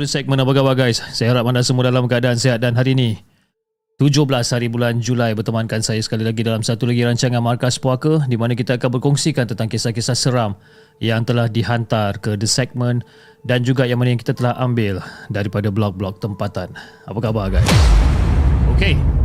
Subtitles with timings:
[0.00, 1.04] The segment Apa khabar guys?
[1.12, 3.20] Saya harap anda semua dalam keadaan sihat dan hari ini
[4.00, 8.34] 17 hari bulan Julai bertemankan saya sekali lagi dalam satu lagi rancangan Markas Puaka di
[8.34, 10.58] mana kita akan berkongsikan tentang kisah-kisah seram
[10.98, 13.06] yang telah dihantar ke The Segment
[13.46, 14.98] dan juga yang mana yang kita telah ambil
[15.30, 16.74] daripada blog-blog tempatan.
[17.06, 17.70] Apa khabar guys?
[18.74, 19.21] Okay.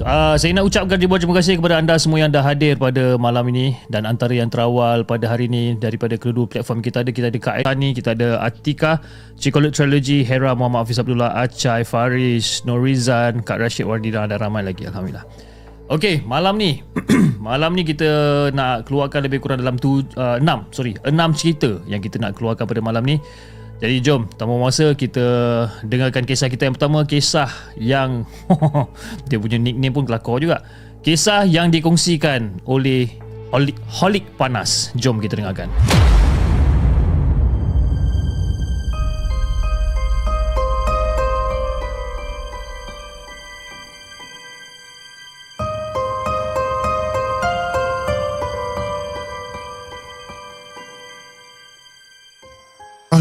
[0.00, 3.44] Uh, saya nak ucapkan ribuan terima kasih kepada anda semua yang dah hadir pada malam
[3.52, 7.36] ini dan antara yang terawal pada hari ini daripada kedua platform kita ada kita ada
[7.36, 9.04] Kak Aitani, kita ada Atika,
[9.36, 14.88] Cikolut Trilogy, Hera Muhammad Hafiz Abdullah, Acai, Faris, Norizan, Kak Rashid Wardina dan ramai lagi
[14.88, 15.28] Alhamdulillah.
[15.92, 16.80] Okey, malam ni
[17.52, 22.00] malam ni kita nak keluarkan lebih kurang dalam tu, uh, 6, sorry, 6 cerita yang
[22.00, 23.20] kita nak keluarkan pada malam ni.
[23.82, 25.26] Jadi jom, tanpa masa kita
[25.82, 28.22] dengarkan kisah kita yang pertama, kisah yang
[29.26, 30.62] dia punya nickname pun kelakar juga.
[31.02, 33.10] Kisah yang dikongsikan oleh
[33.90, 34.94] Holik, Panas.
[34.94, 35.66] Jom kita dengarkan.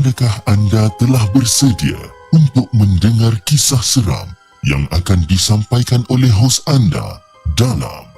[0.02, 1.94] Adakah anda telah bersedia
[2.34, 4.34] untuk mendengar kisah seram
[4.66, 7.22] yang akan disampaikan oleh hos anda
[7.54, 8.10] dalam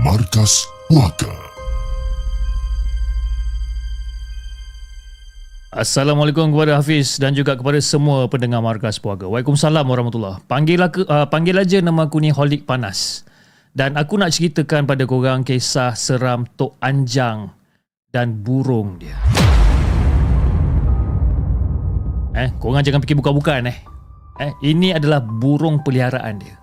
[0.00, 1.28] Markas Puaka?
[5.76, 9.28] Assalamualaikum kepada Hafiz dan juga kepada semua pendengar Markas Puaga.
[9.28, 13.28] Waalaikumsalam warahmatullahi Panggil, aku, uh, panggil aja nama aku ni Holik Panas.
[13.76, 17.52] Dan aku nak ceritakan pada korang kisah seram Tok Anjang
[18.08, 19.35] dan burung dia.
[22.36, 23.78] Eh, korang jangan fikir bukan-bukan eh.
[24.36, 26.60] Eh, ini adalah burung peliharaan dia.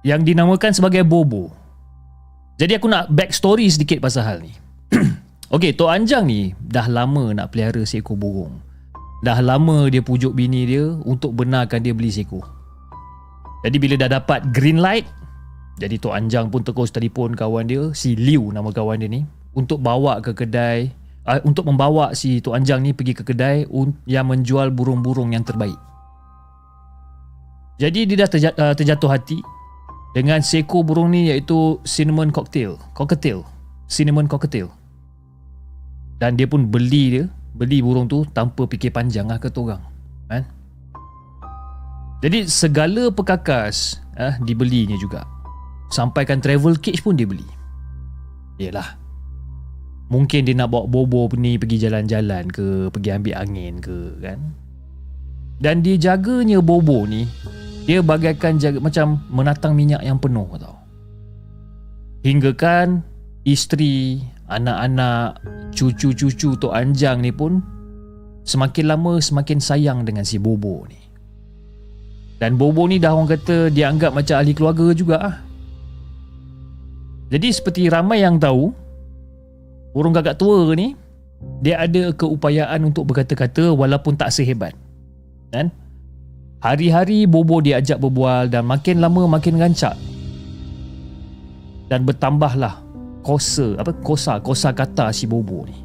[0.00, 1.52] Yang dinamakan sebagai Bobo.
[2.56, 4.56] Jadi aku nak backstory sedikit pasal hal ni.
[5.54, 8.64] Okey, Tok Anjang ni dah lama nak pelihara seekor burung.
[9.20, 12.48] Dah lama dia pujuk bini dia untuk benarkan dia beli seekor.
[13.68, 15.04] Jadi bila dah dapat green light,
[15.76, 19.84] jadi Tok Anjang pun terus telefon kawan dia, si Liu nama kawan dia ni, untuk
[19.84, 20.88] bawa ke kedai
[21.26, 23.66] uh, untuk membawa si Tok Anjang ni pergi ke kedai
[24.06, 25.76] yang menjual burung-burung yang terbaik.
[27.76, 29.38] Jadi dia dah terja- uh, terjatuh hati
[30.16, 33.44] dengan seekor burung ni iaitu cinnamon cocktail, cocktail,
[33.84, 34.72] cinnamon cocktail.
[36.16, 39.82] Dan dia pun beli dia, beli burung tu tanpa fikir panjang lah kata orang.
[40.32, 40.48] Kan?
[42.24, 45.28] Jadi segala perkakas eh, dibelinya juga.
[45.92, 47.44] Sampaikan travel cage pun dia beli.
[48.56, 48.96] Yelah,
[50.06, 54.38] Mungkin dia nak bawa Bobo ni pergi jalan-jalan ke, pergi ambil angin ke kan.
[55.58, 57.26] Dan dia jaganya Bobo ni,
[57.90, 60.78] dia bagaikan jaga macam menatang minyak yang penuh tau.
[62.22, 63.02] Hingga kan
[63.42, 65.42] isteri, anak-anak,
[65.74, 67.58] cucu-cucu Tok Anjang ni pun
[68.46, 70.98] semakin lama semakin sayang dengan si Bobo ni.
[72.38, 75.36] Dan Bobo ni dah orang kata dia anggap macam ahli keluarga juga ah.
[77.26, 78.70] Jadi seperti ramai yang tahu,
[79.96, 80.92] burung gagak tua ni
[81.64, 84.76] dia ada keupayaan untuk berkata-kata walaupun tak sehebat.
[85.48, 85.72] Kan?
[86.60, 89.96] Hari-hari Bobo diajak berbual dan makin lama makin rancak.
[91.86, 92.82] Dan bertambahlah
[93.24, 95.78] kosa, apa kosa, kosa kata si Bobo ni.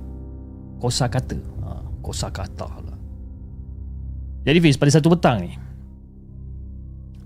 [0.82, 1.38] Kosa kata.
[1.62, 1.70] Ha,
[2.02, 2.98] kosa kata lah.
[4.44, 5.54] Jadi Fiz, pada satu petang ni,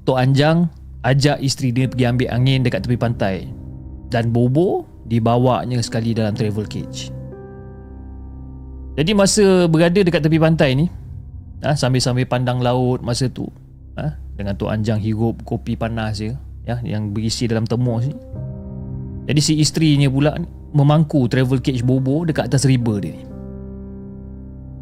[0.03, 0.67] Tok Anjang
[1.01, 3.47] ajak isteri dia pergi ambil angin dekat tepi pantai.
[4.11, 7.13] Dan Bobo dibawanya sekali dalam travel cage.
[8.95, 10.85] Jadi masa berada dekat tepi pantai ni,
[11.61, 13.45] ha, sambil-sambil pandang laut masa tu,
[13.99, 18.15] ha, dengan Tok Anjang hirup kopi panas dia, ya, yang berisi dalam termos ni.
[19.25, 20.37] Jadi si isterinya pula
[20.71, 23.23] memangku travel cage Bobo dekat atas riba dia ni.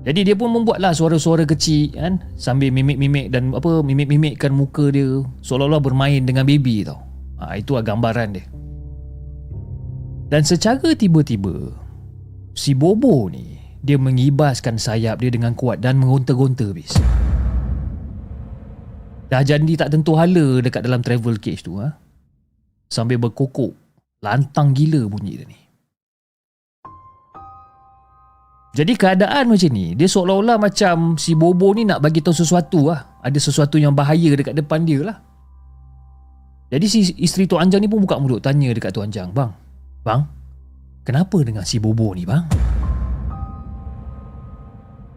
[0.04, 5.80] Jadi dia pun membuatlah suara-suara kecil kan sambil mimik-mimik dan apa mimik-mimikkan muka dia seolah-olah
[5.80, 7.00] bermain dengan baby tau.
[7.40, 8.44] Ha, itu adalah gambaran dia.
[10.34, 11.78] Dan secara tiba-tiba
[12.58, 13.54] si Bobo ni
[13.86, 16.90] dia mengibaskan sayap dia dengan kuat dan mengonta-gonta bis.
[19.30, 21.94] Dah jadi tak tentu hala dekat dalam travel cage tu ha.
[22.90, 23.78] Sambil berkokok
[24.26, 25.60] lantang gila bunyi dia ni.
[28.74, 33.22] Jadi keadaan macam ni Dia seolah-olah macam Si Bobo ni nak bagi tahu sesuatu lah
[33.22, 35.22] Ada sesuatu yang bahaya dekat depan dia lah
[36.74, 39.63] Jadi si isteri Tok Anjang ni pun buka mulut Tanya dekat Tok Anjang Bang
[40.04, 40.28] Bang
[41.04, 42.44] Kenapa dengan si Bobo ni bang?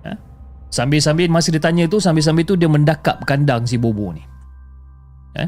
[0.02, 0.12] Ha?
[0.70, 4.22] Sambil-sambil dia tanya tu Sambil-sambil tu dia mendakap kandang si Bobo ni.
[5.38, 5.44] Ha?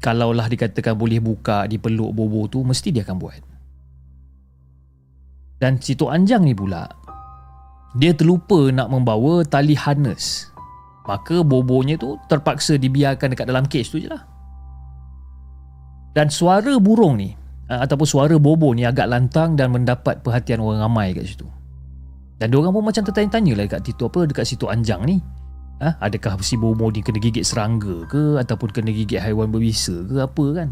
[0.00, 3.40] Kalaulah dikatakan boleh buka Dipeluk Bobo tu Mesti dia akan buat.
[5.56, 6.84] Dan si Tok Anjang ni pula
[7.96, 10.52] Dia terlupa nak membawa tali harness.
[11.06, 14.26] Maka bobonya tu terpaksa dibiarkan dekat dalam cage tu je lah.
[16.12, 17.30] Dan suara burung ni
[17.70, 21.46] ah, Ataupun suara bobo ni agak lantang dan mendapat perhatian orang ramai kat situ.
[22.36, 25.16] Dan diorang pun macam tertanya-tanya lah dekat situ apa Dekat situ Anjang ni.
[25.80, 25.96] Ha?
[26.00, 30.44] Adakah si bobo ni kena gigit serangga ke Ataupun kena gigit haiwan berbisa ke apa
[30.56, 30.68] kan?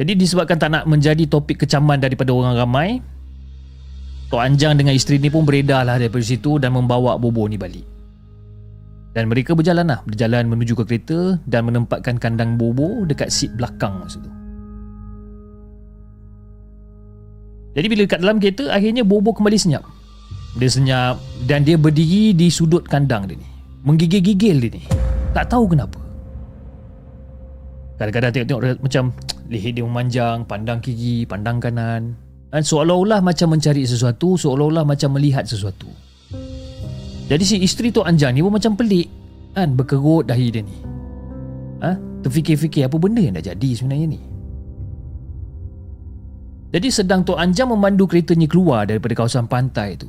[0.00, 2.88] Jadi disebabkan tak nak menjadi topik kecaman daripada orang ramai
[4.32, 7.84] Tok Anjang dengan isteri ni pun beredar lah daripada situ dan membawa Bobo ni balik
[9.12, 10.00] dan mereka berjalan lah.
[10.08, 14.32] Berjalan menuju ke kereta Dan menempatkan kandang Bobo Dekat seat belakang masa tu.
[17.72, 19.84] Jadi bila dekat dalam kereta Akhirnya Bobo kembali senyap.
[20.56, 23.48] Dia senyap Dan dia berdiri di sudut kandang dia ni.
[23.84, 24.82] Menggigil-gigil dia ni.
[25.36, 26.00] Tak tahu kenapa.
[28.00, 29.04] Kadang-kadang tengok-tengok macam
[29.46, 32.14] leher dia memanjang, pandang kiri, pandang kanan.
[32.52, 35.88] Dan seolah-olah macam mencari sesuatu, seolah-olah macam melihat sesuatu.
[37.30, 39.08] Jadi si isteri tu Anjang ni pun macam pelik.
[39.52, 40.76] Kan berkerut dahi dia ni.
[41.82, 41.98] Ha?
[42.22, 44.20] Terfikir-fikir apa benda yang dah jadi sebenarnya ni.
[46.72, 50.08] Jadi sedang Tok Anjang memandu keretanya keluar daripada kawasan pantai tu.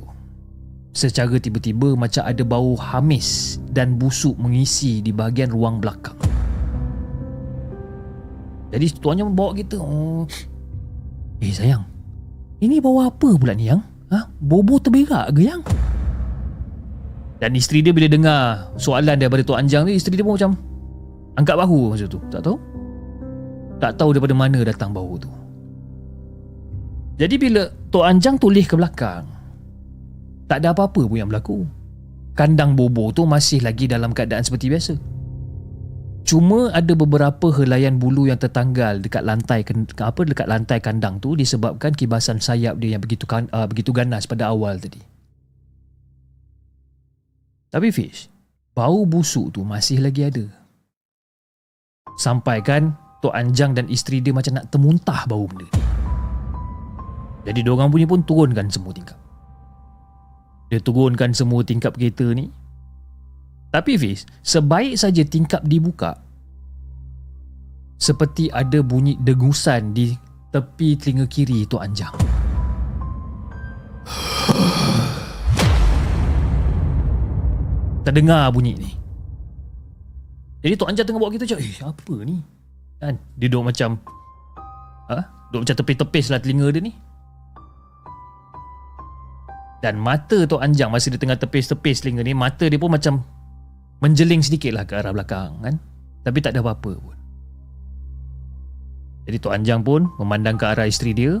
[0.94, 6.16] Secara tiba-tiba macam ada bau hamis dan busuk mengisi di bahagian ruang belakang.
[8.72, 10.26] Jadi tuannya membawa kita oh.
[11.38, 11.86] Eh sayang
[12.58, 13.82] Ini bawa apa pula ni yang?
[14.10, 14.30] Ha?
[14.40, 15.62] Bobo terberak ke yang?
[17.44, 20.56] Dan isteri dia bila dengar soalan daripada Tok Anjang ni Isteri dia pun macam
[21.36, 22.16] Angkat bahu masa tu.
[22.32, 22.56] Tak tahu.
[23.84, 25.28] Tak tahu daripada mana datang bau tu.
[27.20, 29.28] Jadi bila Tok Anjang toleh ke belakang
[30.48, 31.68] Tak ada apa-apa pun yang berlaku.
[32.32, 34.94] Kandang Bobo tu masih lagi dalam keadaan seperti biasa.
[36.24, 39.60] Cuma ada beberapa helaian bulu yang tertanggal dekat lantai
[40.00, 44.48] apa dekat lantai kandang tu disebabkan kibasan sayap dia yang begitu uh, begitu ganas pada
[44.48, 45.13] awal tadi.
[47.74, 48.30] Tapi Fish,
[48.70, 50.46] bau busuk tu masih lagi ada.
[52.14, 55.82] Sampai kan Tok Anjang dan isteri dia macam nak termuntah bau benda ni.
[57.50, 59.18] Jadi diorang punya pun turunkan semua tingkap.
[60.70, 62.46] Dia turunkan semua tingkap kereta ni
[63.74, 66.14] tapi Fiz, sebaik saja tingkap dibuka
[67.98, 70.14] Seperti ada bunyi dengusan di
[70.54, 72.14] tepi telinga kiri Tok Anjang
[78.04, 78.90] Terdengar bunyi ni.
[80.60, 82.36] Jadi Tok Anjang tengah bawa kita macam Eh apa ni?
[83.00, 83.14] Kan?
[83.36, 84.00] Dia duduk macam
[85.12, 85.18] ha?
[85.52, 86.92] Duduk macam tepis-tepis lah telinga dia ni.
[89.84, 93.20] Dan mata Tok Anjang masa dia tengah tepis-tepis telinga ni Mata dia pun macam
[94.00, 95.76] menjeling sedikit lah ke arah belakang kan?
[96.24, 97.16] Tapi tak ada apa-apa pun.
[99.28, 101.40] Jadi Tok Anjang pun memandang ke arah isteri dia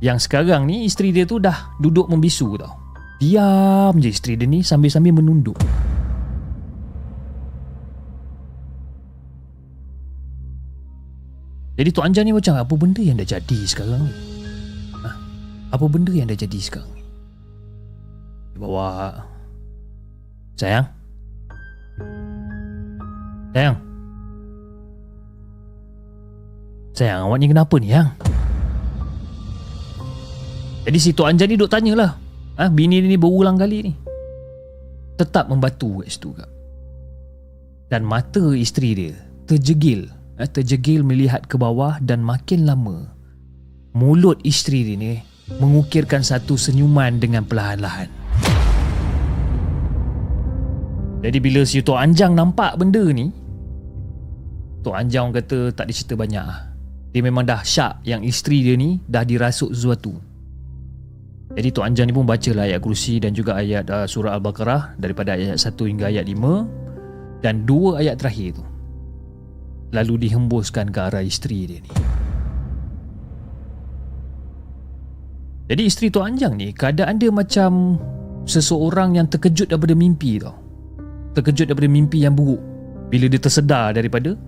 [0.00, 2.87] yang sekarang ni isteri dia tu dah duduk membisu tau
[3.18, 5.58] diam je isteri dia ni sambil-sambil menunduk.
[11.78, 14.14] Jadi Tok Anjang ni macam apa benda yang dah jadi sekarang ni?
[14.98, 15.10] Ha?
[15.70, 16.90] apa benda yang dah jadi sekarang?
[16.90, 17.02] Ni
[18.54, 18.86] dia bawa
[20.58, 20.86] sayang.
[23.54, 23.76] Sayang.
[26.98, 28.10] Sayang awak ni kenapa ni yang?
[30.82, 32.10] Jadi si Tok Anjan ni duk tanya lah
[32.58, 33.92] ha, Bini ni berulang kali ni
[35.18, 36.50] tetap membatu kat situ kak.
[37.88, 39.14] Dan mata isteri dia
[39.48, 43.08] terjegil, eh, terjegil melihat ke bawah dan makin lama
[43.96, 45.12] mulut isteri dia ni
[45.58, 48.12] mengukirkan satu senyuman dengan perlahan-lahan.
[51.18, 53.32] Jadi bila si Tok Anjang nampak benda ni,
[54.86, 56.60] Tok Anjang kata tak dicerita banyak lah.
[57.10, 60.27] Dia memang dah syak yang isteri dia ni dah dirasuk sesuatu.
[61.58, 65.34] Jadi Tok Anjang ni pun bacalah ayat kursi dan juga ayat uh, surah Al-Baqarah daripada
[65.34, 68.64] ayat 1 hingga ayat 5 dan dua ayat terakhir tu.
[69.90, 71.90] Lalu dihembuskan ke arah isteri dia ni.
[75.66, 77.98] Jadi isteri Tok Anjang ni keadaan dia macam
[78.46, 80.54] seseorang yang terkejut daripada mimpi tau.
[81.34, 82.62] Terkejut daripada mimpi yang buruk.
[83.10, 84.38] Bila dia tersedar daripada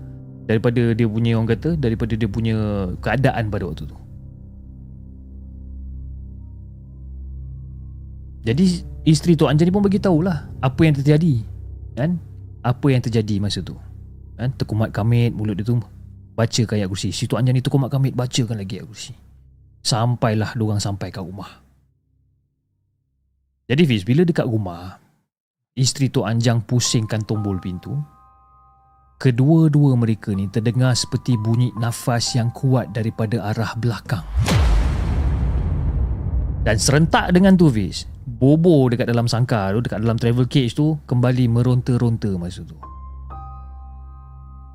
[0.47, 4.00] daripada dia punya orang kata daripada dia punya keadaan pada waktu tu.
[8.41, 11.45] Jadi isteri Tok Anjani pun bagi tahulah apa yang terjadi.
[11.93, 12.17] Kan?
[12.65, 13.77] Apa yang terjadi masa tu.
[14.37, 14.53] Kan?
[14.57, 15.77] Terkumat kamit mulut dia tu
[16.33, 17.13] bacakan ayat kursi.
[17.13, 19.13] Si Tok Anjani terkumat kamit bacakan lagi ayat kursi.
[19.81, 21.61] Sampailah diorang sampai kat rumah.
[23.69, 24.99] Jadi Fiz, bila dekat rumah,
[25.77, 27.95] isteri Tok Anjang pusingkan tombol pintu,
[29.15, 34.25] kedua-dua mereka ni terdengar seperti bunyi nafas yang kuat daripada arah belakang.
[36.61, 38.05] Dan serentak dengan tu Fiz,
[38.39, 42.77] Bobo dekat dalam sangkar tu, dekat dalam travel cage tu kembali meronta-ronta masa tu.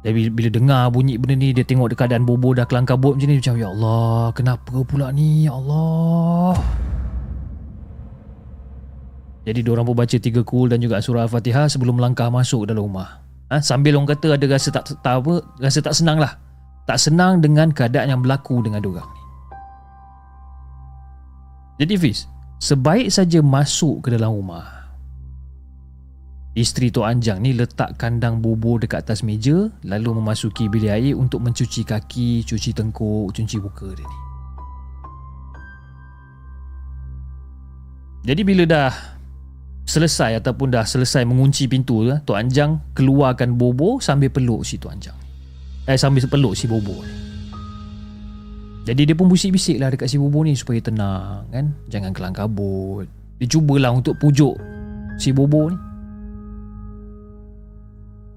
[0.05, 3.27] Jadi bila dengar bunyi benda ni, dia tengok dekat keadaan Bobo dah kelang kabut macam
[3.27, 5.49] ni, macam Ya Allah, kenapa pula ni?
[5.49, 6.55] Ya Allah.
[9.49, 13.27] Jadi diorang pun baca tiga kul dan juga surah Al-Fatihah sebelum melangkah masuk dalam rumah
[13.51, 16.39] ha, sambil orang kata ada rasa tak, tak apa rasa tak senang lah
[16.87, 19.23] tak senang dengan keadaan yang berlaku dengan diorang ni
[21.83, 24.77] jadi Fiz sebaik saja masuk ke dalam rumah
[26.57, 31.45] Isteri Tok Anjang ni letak kandang bubur dekat atas meja lalu memasuki bilik air untuk
[31.45, 34.19] mencuci kaki, cuci tengkuk, cuci muka dia ni.
[38.25, 38.93] Jadi bila dah
[39.85, 44.97] selesai ataupun dah selesai mengunci pintu tu, Tok Anjang keluarkan Bobo sambil peluk si Tok
[44.97, 45.19] Anjang.
[45.85, 47.26] Eh sambil peluk si Bobo ni.
[48.87, 51.75] Jadi dia pun bisik-bisik lah dekat si Bobo ni supaya tenang kan.
[51.91, 53.11] Jangan kelang kabut.
[53.43, 54.55] Dia cubalah untuk pujuk
[55.19, 55.79] si Bobo ni.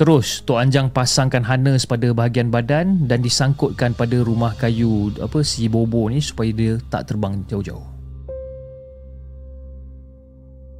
[0.01, 5.69] Terus Tok Anjang pasangkan harness pada bahagian badan dan disangkutkan pada rumah kayu apa si
[5.69, 7.85] Bobo ni supaya dia tak terbang jauh-jauh.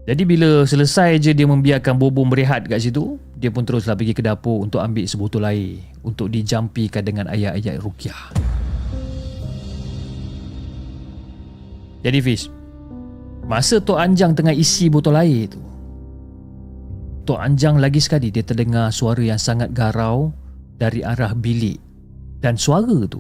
[0.09, 4.25] Jadi bila selesai je dia membiarkan Bobo berehat kat situ, dia pun teruslah pergi ke
[4.25, 8.33] dapur untuk ambil sebotol air untuk dijampikan dengan ayat-ayat rukyah.
[11.99, 12.47] Jadi Fiz,
[13.43, 15.59] masa Tok Anjang tengah isi botol air tu,
[17.27, 20.31] Tok Anjang lagi sekali dia terdengar suara yang sangat garau
[20.79, 21.77] dari arah bilik.
[22.39, 23.19] Dan suara tu,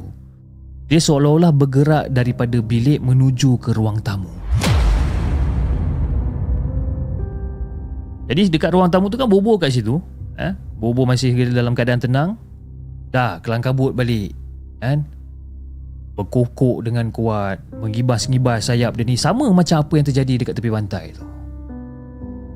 [0.87, 4.31] dia seolah-olah bergerak daripada bilik menuju ke ruang tamu.
[8.29, 9.97] Jadi dekat ruang tamu tu kan Bobo kat situ
[10.37, 10.53] eh?
[10.77, 12.29] Bobo masih dalam keadaan tenang
[13.09, 14.37] Dah kelang kabut balik
[14.77, 15.01] kan?
[16.19, 21.15] Berkokok dengan kuat Mengibas-ngibas sayap dia ni Sama macam apa yang terjadi dekat tepi pantai
[21.15, 21.23] tu.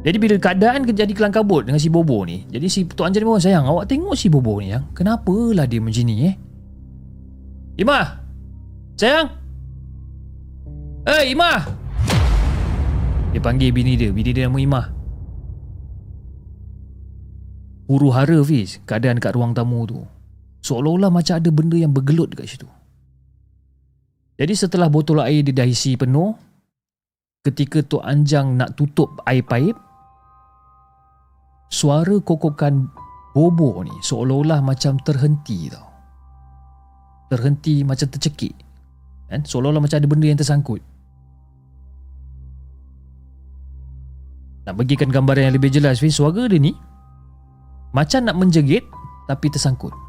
[0.03, 3.39] Jadi bila keadaan jadi kelang kabut dengan si Bobo ni Jadi si Tok Anjan pun
[3.39, 6.35] sayang Awak tengok si Bobo ni yang Kenapalah dia macam ni eh?
[7.79, 8.19] Imah!
[8.99, 9.31] Sayang!
[11.07, 11.63] Eh hey, Imah!
[13.31, 14.85] Dia panggil bini dia Bini dia nama Imah.
[17.87, 20.03] Huru hara Fiz keadaan kat ruang tamu tu.
[20.67, 22.67] Seolah-olah macam ada benda yang bergelut dekat situ
[24.33, 26.33] jadi setelah botol air dia dah isi penuh
[27.45, 29.75] ketika Tok Anjang nak tutup air paip
[31.69, 32.89] suara kokokan
[33.33, 35.89] Bobo ni seolah-olah macam terhenti tau.
[37.33, 38.53] Terhenti macam tercekik
[39.25, 39.41] kan?
[39.41, 40.77] Seolah-olah macam ada benda yang tersangkut.
[44.69, 46.77] Nak bagikan gambaran yang lebih jelas suara dia ni
[47.91, 48.85] macam nak menjegit
[49.25, 50.02] tapi tersangkut.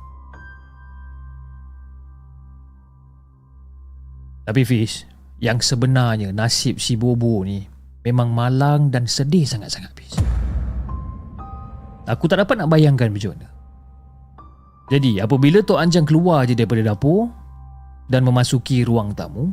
[4.44, 5.08] Tapi Fish,
[5.40, 7.64] yang sebenarnya nasib si Bobo ni
[8.04, 10.16] memang malang dan sedih sangat-sangat Fish.
[12.04, 13.48] Aku tak dapat nak bayangkan macam mana.
[14.92, 17.32] Jadi apabila Tok Anjang keluar je daripada dapur
[18.12, 19.48] dan memasuki ruang tamu,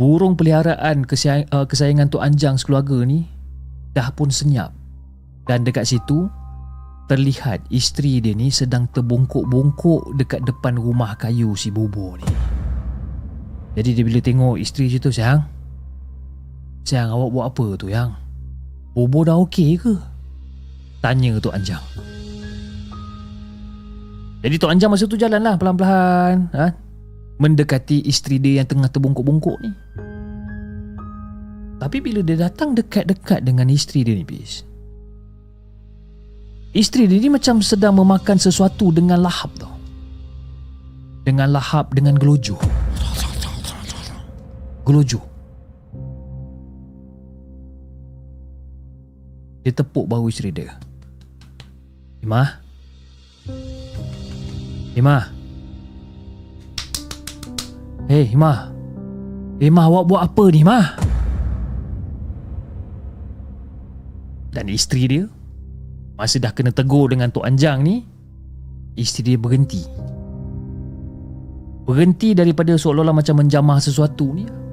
[0.00, 3.28] burung peliharaan uh, kesayangan Tok Anjang sekeluarga ni
[3.92, 4.72] dah pun senyap
[5.44, 6.32] dan dekat situ
[7.04, 12.53] terlihat isteri dia ni sedang terbongkok-bongkok dekat depan rumah kayu si Bobo ni.
[13.74, 15.42] Jadi dia bila tengok isteri situ sayang.
[16.86, 18.14] Sayang awak buat apa tu yang?
[18.94, 19.94] Bobo dah okey ke?
[21.02, 21.82] Tanya Tok Anjang.
[24.46, 26.48] Jadi Tok Anjang masa tu jalanlah pelan-pelan.
[26.54, 26.66] Ha?
[27.42, 29.72] Mendekati isteri dia yang tengah terbungkuk-bungkuk ni.
[31.82, 34.62] Tapi bila dia datang dekat-dekat dengan isteri dia ni, Bis.
[36.72, 39.74] Isteri dia ni macam sedang memakan sesuatu dengan lahap tau.
[41.26, 42.58] Dengan lahap, dengan gelojoh.
[44.84, 45.24] Gelojoh.
[49.64, 50.76] Dia tepuk bahu isteri dia.
[52.20, 52.60] Imah.
[54.92, 55.24] Imah.
[58.12, 58.68] Hei, Imah.
[59.64, 60.86] Imah, awak buat apa ni, Imah?
[64.52, 65.24] Dan isteri dia,
[66.20, 68.04] masa dah kena tegur dengan Tok Anjang ni,
[69.00, 69.80] isteri dia berhenti.
[71.88, 74.63] Berhenti daripada seolah-olah macam menjamah sesuatu ni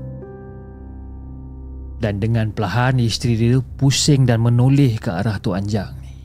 [2.01, 6.17] dan dengan perlahan isteri dia pusing dan menoleh ke arah Tok Anjang ni.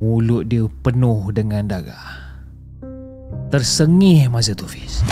[0.00, 2.40] Mulut dia penuh dengan darah.
[3.52, 5.04] Tersengih masa tu Fiz.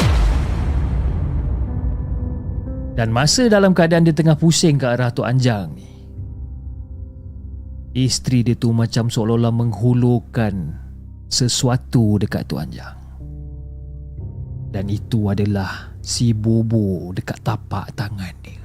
[2.96, 5.92] Dan masa dalam keadaan dia tengah pusing ke arah Tok Anjang ni.
[7.92, 10.72] Isteri dia tu macam seolah-olah menghulurkan
[11.28, 12.96] sesuatu dekat Tok Anjang.
[14.72, 18.55] Dan itu adalah si Bobo dekat tapak tangan dia.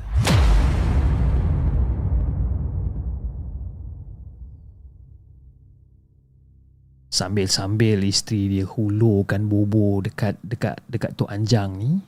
[7.12, 12.00] Sambil-sambil isteri dia hulurkan bobo dekat dekat dekat Tok Anjang ni.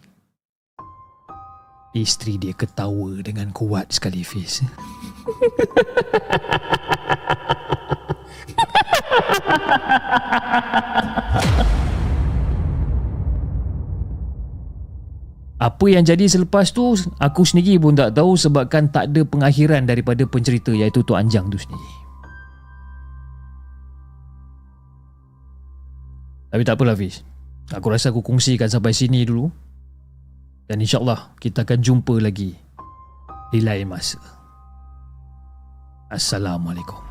[1.91, 4.63] Isteri dia ketawa dengan kuat sekali Fiz.
[15.59, 20.23] Apa yang jadi selepas tu aku sendiri pun tak tahu sebabkan tak ada pengakhiran daripada
[20.23, 22.02] pencerita iaitu Tok Anjang tu sendiri.
[26.53, 27.25] Tapi tak apalah Fiz
[27.73, 29.49] Aku rasa aku kongsikan sampai sini dulu
[30.69, 32.53] Dan insyaAllah kita akan jumpa lagi
[33.49, 34.21] Di lain masa
[36.13, 37.01] Assalamualaikum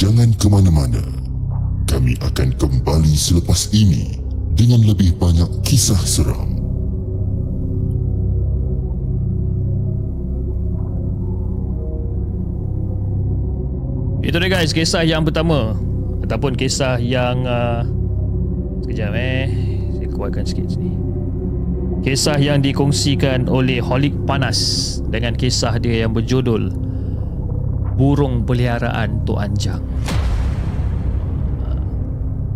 [0.00, 1.04] Jangan ke mana-mana.
[1.84, 4.16] Kami akan kembali selepas ini
[4.56, 6.59] dengan lebih banyak kisah seram.
[14.20, 14.76] Itu dia guys.
[14.76, 15.76] Kisah yang pertama.
[16.20, 17.82] Ataupun kisah yang uh,
[18.84, 19.48] Sekejap eh.
[19.96, 20.92] Saya keluarkan sikit sini.
[22.00, 24.56] Kisah yang dikongsikan oleh Holik Panas
[25.04, 26.72] Dengan kisah dia yang berjudul
[27.96, 29.84] Burung Peliharaan Tok Anjang.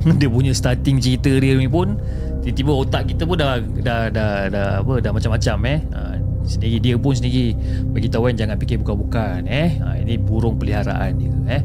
[0.20, 1.96] Dia punya starting cerita dia ni pun
[2.44, 5.78] Tiba-tiba otak kita pun dah dah dah, dah apa dah macam-macam eh.
[5.80, 6.13] Ha,
[6.44, 7.56] sendiri dia pun sendiri
[7.90, 9.80] bagi tahu kan jangan fikir bukan-bukan eh?
[9.80, 11.62] Ha, ini burung peliharaan dia eh?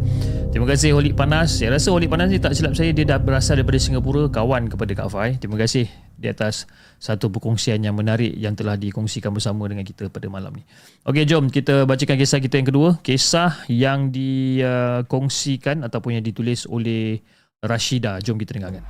[0.50, 1.62] Terima kasih Holik Panas.
[1.62, 4.98] Saya rasa Holik Panas ni tak silap saya dia dah berasal daripada Singapura kawan kepada
[4.98, 5.38] Kak Fai.
[5.38, 5.86] Terima kasih
[6.18, 6.66] di atas
[6.98, 10.66] satu perkongsian yang menarik yang telah dikongsikan bersama dengan kita pada malam ni.
[11.06, 12.90] Okey jom kita bacakan kisah kita yang kedua.
[13.06, 17.22] Kisah yang dikongsikan ataupun yang ditulis oleh
[17.62, 18.18] Rashida.
[18.26, 18.82] Jom kita dengarkan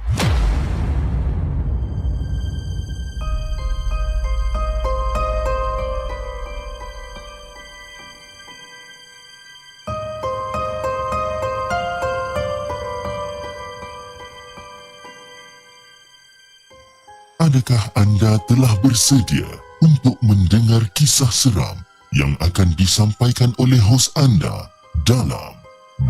[17.49, 19.49] Adakah anda telah bersedia
[19.81, 21.81] untuk mendengar kisah seram
[22.13, 24.69] yang akan disampaikan oleh hos anda
[25.01, 25.57] dalam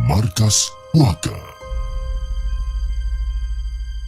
[0.03, 1.31] Markas Puaka?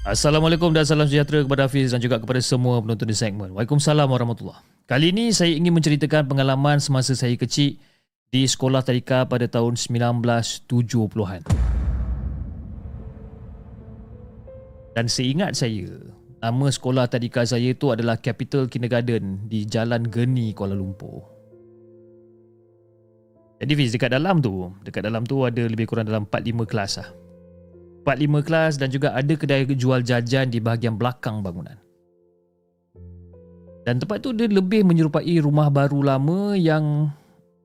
[0.04, 3.56] Assalamualaikum dan salam sejahtera kepada Hafiz dan juga kepada semua penonton di segmen.
[3.56, 7.80] Waalaikumsalam warahmatullahi Kali ini saya ingin menceritakan pengalaman semasa saya kecil
[8.28, 11.48] di sekolah tadika pada tahun 1970-an.
[15.00, 16.11] Dan seingat saya,
[16.42, 21.22] Nama sekolah tadika saya itu adalah Capital Kindergarten di Jalan Geni, Kuala Lumpur.
[23.62, 27.10] Jadi Fiz, dekat dalam tu, dekat dalam tu ada lebih kurang dalam 4-5 kelas lah.
[28.10, 31.78] 4-5 kelas dan juga ada kedai jual jajan di bahagian belakang bangunan.
[33.86, 37.14] Dan tempat tu dia lebih menyerupai rumah baru lama yang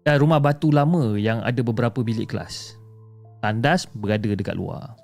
[0.05, 2.77] eh, rumah batu lama yang ada beberapa bilik kelas.
[3.41, 5.01] Tandas berada dekat luar.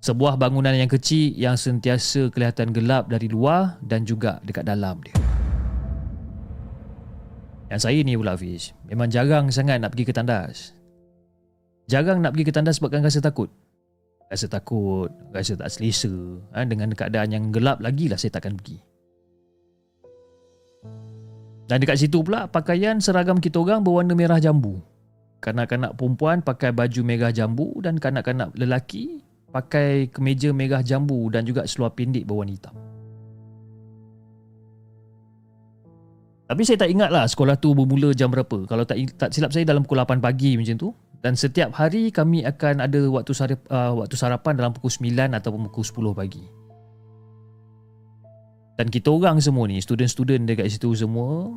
[0.00, 5.12] Sebuah bangunan yang kecil yang sentiasa kelihatan gelap dari luar dan juga dekat dalam dia.
[7.68, 10.72] Yang saya ni pula Fiz, memang jarang sangat nak pergi ke tandas.
[11.84, 13.52] Jarang nak pergi ke tandas sebabkan rasa takut.
[14.30, 16.14] rasa takut, rasa tak selesa.
[16.54, 18.78] Ha, dengan keadaan yang gelap lagi lah saya takkan pergi.
[21.66, 24.80] Dan dekat situ pula pakaian seragam kita orang berwarna merah jambu.
[25.42, 31.66] Kanak-kanak perempuan pakai baju merah jambu dan kanak-kanak lelaki pakai kemeja merah jambu dan juga
[31.66, 32.74] seluar pendek berwarna hitam.
[36.50, 38.66] Tapi saya tak ingat lah sekolah tu bermula jam berapa.
[38.66, 40.90] Kalau tak tak silap saya dalam pukul 8 pagi macam tu.
[41.20, 45.68] Dan setiap hari kami akan ada waktu sarap, uh, waktu sarapan dalam pukul 9 ataupun
[45.70, 46.44] pukul 10 pagi.
[48.80, 51.52] Dan kita orang semua ni, student-student dekat situ semua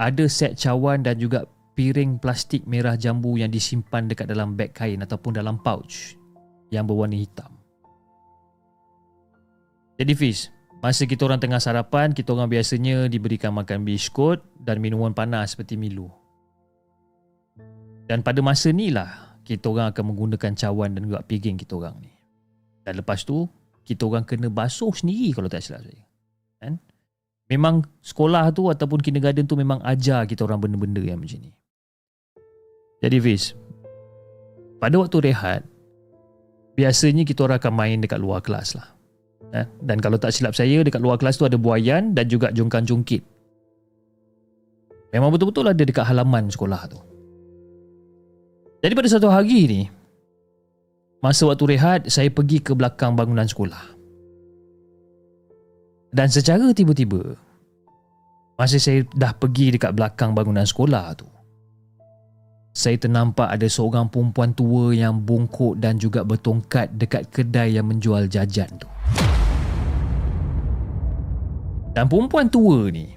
[0.00, 1.44] ada set cawan dan juga
[1.76, 6.16] piring plastik merah jambu yang disimpan dekat dalam beg kain ataupun dalam pouch
[6.70, 7.50] yang berwarna hitam.
[9.96, 10.52] Jadi Fiz,
[10.84, 15.80] masa kita orang tengah sarapan, kita orang biasanya diberikan makan biskut dan minuman panas seperti
[15.80, 16.12] Milo.
[18.06, 21.96] Dan pada masa ni lah kita orang akan menggunakan cawan dan juga piring kita orang
[22.02, 22.12] ni.
[22.86, 23.46] Dan lepas tu
[23.86, 26.04] kita orang kena basuh sendiri kalau tak silap saya.
[26.62, 26.78] Kan?
[27.46, 31.54] Memang sekolah tu ataupun kindergarten tu memang ajar kita orang benda-benda yang macam ni.
[33.02, 33.54] Jadi Fiz,
[34.82, 35.62] pada waktu rehat,
[36.76, 38.88] biasanya kita orang akan main dekat luar kelas lah.
[39.56, 39.66] Eh?
[39.82, 43.24] Dan kalau tak silap saya, dekat luar kelas tu ada buayan dan juga jongkan jongkit.
[45.10, 47.00] Memang betul-betul ada dekat halaman sekolah tu.
[48.84, 49.82] Jadi pada satu hari ni
[51.18, 53.82] Masa waktu rehat Saya pergi ke belakang bangunan sekolah
[56.12, 57.34] Dan secara tiba-tiba
[58.54, 61.26] Masa saya dah pergi dekat belakang bangunan sekolah tu
[62.76, 68.28] Saya ternampak ada seorang perempuan tua yang bungkuk dan juga bertongkat dekat kedai yang menjual
[68.28, 68.88] jajan tu
[71.96, 73.16] Dan perempuan tua ni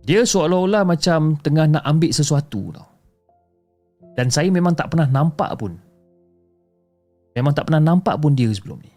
[0.00, 2.96] Dia seolah-olah macam tengah nak ambil sesuatu tau
[4.16, 5.76] dan saya memang tak pernah nampak pun.
[7.36, 8.92] Memang tak pernah nampak pun dia sebelum ni.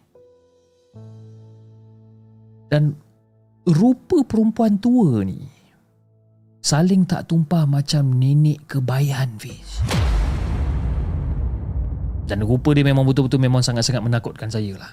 [2.72, 2.96] Dan
[3.68, 5.44] rupa perempuan tua ni
[6.60, 9.84] saling tak tumpah macam nenek kebayan Fiz.
[12.30, 14.92] Dan rupa dia memang betul-betul memang sangat-sangat menakutkan saya lah.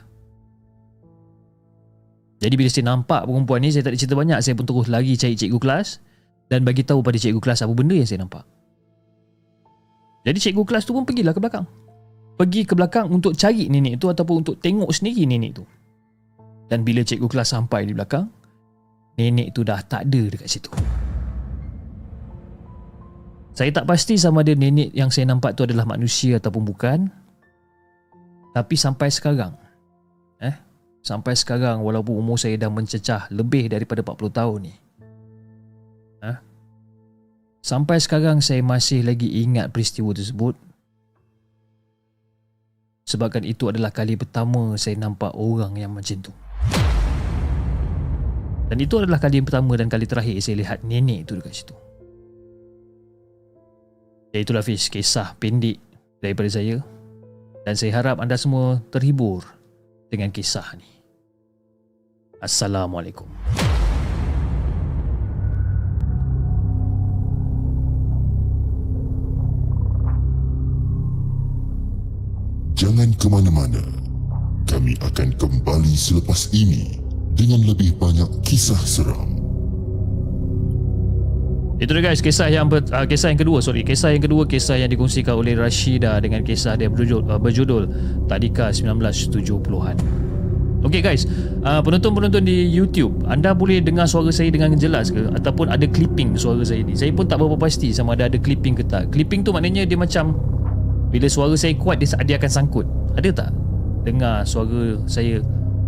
[2.40, 4.38] Jadi bila saya nampak perempuan ni, saya tak ada cerita banyak.
[4.40, 6.00] Saya pun terus lagi cari cikgu kelas
[6.48, 8.44] dan bagi tahu pada cikgu kelas apa benda yang saya nampak.
[10.24, 11.66] Jadi cikgu kelas tu pun pergilah ke belakang.
[12.36, 15.64] Pergi ke belakang untuk cari nenek tu ataupun untuk tengok sendiri nenek tu.
[16.68, 18.28] Dan bila cikgu kelas sampai di belakang,
[19.16, 20.68] nenek tu dah tak ada dekat situ.
[23.56, 27.08] Saya tak pasti sama ada nenek yang saya nampak tu adalah manusia ataupun bukan.
[28.52, 29.56] Tapi sampai sekarang,
[30.44, 30.52] eh,
[31.00, 34.74] sampai sekarang walaupun umur saya dah mencecah lebih daripada 40 tahun ni,
[37.66, 40.54] Sampai sekarang saya masih lagi ingat peristiwa tersebut.
[43.10, 46.30] Sebabkan itu adalah kali pertama saya nampak orang yang macam tu.
[48.70, 51.85] Dan itu adalah kali pertama dan kali terakhir saya lihat nenek tu dekat situ
[54.36, 55.80] Ya itulah Fiz, kisah pendek
[56.20, 56.84] daripada saya
[57.64, 59.40] Dan saya harap anda semua terhibur
[60.12, 60.84] dengan kisah ni
[62.44, 63.24] Assalamualaikum
[72.76, 73.80] Jangan ke mana-mana.
[74.68, 77.00] Kami akan kembali selepas ini
[77.32, 79.45] dengan lebih banyak kisah seram.
[81.76, 84.80] Itu dia guys, kisah yang ber, uh, kisah yang kedua, sorry, kisah yang kedua kisah
[84.80, 87.82] yang dikongsikan oleh Rashida dengan kisah dia berjudul uh, berjudul
[88.24, 89.96] Tadika 1970-an.
[90.88, 91.28] Okay guys,
[91.68, 96.32] uh, penonton-penonton di YouTube, anda boleh dengar suara saya dengan jelas ke ataupun ada clipping
[96.32, 96.96] suara saya ni?
[96.96, 99.12] Saya pun tak berapa pasti sama ada ada clipping ke tak.
[99.12, 100.32] Clipping tu maknanya dia macam
[101.10, 103.50] bila suara saya kuat dia, dia akan sangkut Ada tak?
[104.02, 105.40] Dengar suara saya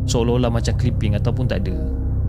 [0.08, 1.76] Seolah-olah macam clipping Ataupun tak ada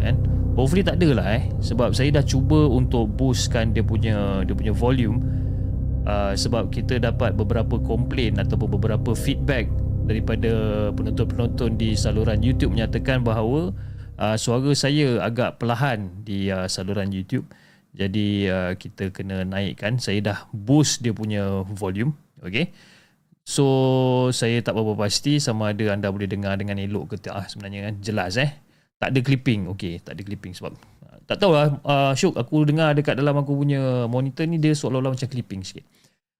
[0.01, 0.15] kan?
[0.59, 1.47] Hopefully tak ada lah eh.
[1.63, 5.23] Sebab saya dah cuba Untuk boostkan dia punya Dia punya volume.
[6.03, 9.71] Uh, Sebab kita dapat beberapa komplain Ataupun beberapa feedback
[10.03, 10.51] Daripada
[10.91, 13.71] penonton-penonton Di saluran YouTube Menyatakan bahawa
[14.19, 17.47] uh, Suara saya agak perlahan Di uh, saluran YouTube.
[17.95, 19.97] Jadi uh, kita kena naikkan.
[19.97, 22.75] Saya dah boost dia punya volume Okay
[23.49, 23.65] So
[24.29, 27.95] saya tak berapa pasti sama ada anda boleh dengar dengan elok ke tak sebenarnya kan.
[27.97, 28.68] Jelas eh
[28.99, 29.71] tak ada clipping.
[29.73, 30.75] Okay tak ada clipping sebab
[31.07, 34.75] ah, tak tahu lah uh, Syuk aku dengar dekat dalam aku punya monitor ni dia
[34.75, 35.87] seolah-olah macam clipping sikit.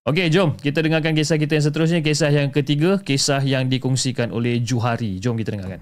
[0.06, 2.00] Okay jom kita dengarkan kisah kita yang seterusnya.
[2.04, 5.17] Kisah yang ketiga kisah yang dikongsikan oleh Juhari.
[5.17, 5.82] Jom kita dengarkan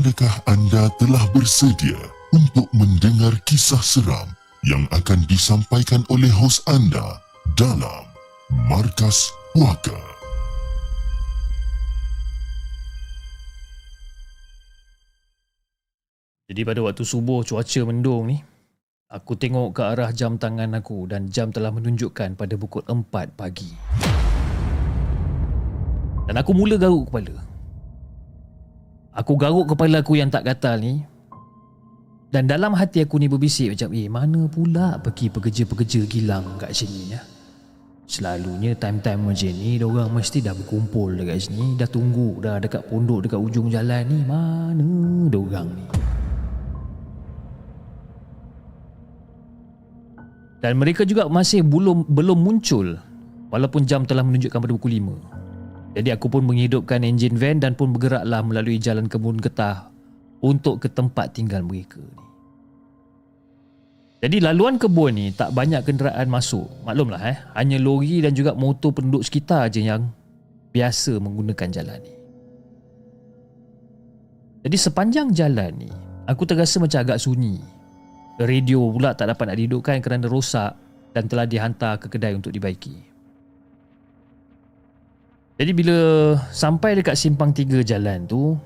[0.00, 2.00] Adakah anda telah bersedia
[2.32, 4.32] untuk mendengar kisah seram
[4.64, 7.20] yang akan disampaikan oleh hos anda
[7.52, 8.08] dalam
[8.64, 10.00] Markas Puaka?
[16.48, 18.40] Jadi pada waktu subuh cuaca mendung ni,
[19.12, 23.68] aku tengok ke arah jam tangan aku dan jam telah menunjukkan pada pukul 4 pagi.
[26.24, 27.49] Dan aku mula garuk kepala.
[29.10, 31.02] Aku garuk kepala aku yang tak gatal ni.
[32.30, 37.10] Dan dalam hati aku ni berbisik macam, eh mana pula pergi pekerja-pekerja gilang kat sini
[37.10, 37.20] ya.
[38.10, 43.22] Selalunya time-time macam ni Diorang mesti dah berkumpul dekat sini Dah tunggu dah dekat pondok
[43.22, 44.90] Dekat ujung jalan ni Mana
[45.30, 45.86] diorang ni
[50.58, 52.98] Dan mereka juga masih belum belum muncul
[53.54, 55.39] Walaupun jam telah menunjukkan pada pukul 5
[55.90, 59.90] Jadi aku pun menghidupkan enjin van Dan pun bergeraklah melalui jalan kebun getah
[60.38, 62.30] Untuk ke tempat tinggal mereka ni
[64.20, 66.68] jadi laluan kebun ni tak banyak kenderaan masuk.
[66.84, 70.12] Maklumlah eh, hanya lori dan juga motor penduduk sekitar je yang
[70.76, 72.14] biasa menggunakan jalan ni.
[74.60, 75.90] Jadi sepanjang jalan ni,
[76.28, 77.64] aku terasa macam agak sunyi.
[78.36, 80.76] Radio pula tak dapat nak dihidupkan kerana rosak
[81.16, 83.09] dan telah dihantar ke kedai untuk dibaiki.
[85.60, 85.98] Jadi bila
[86.56, 88.56] sampai dekat simpang tiga jalan tu,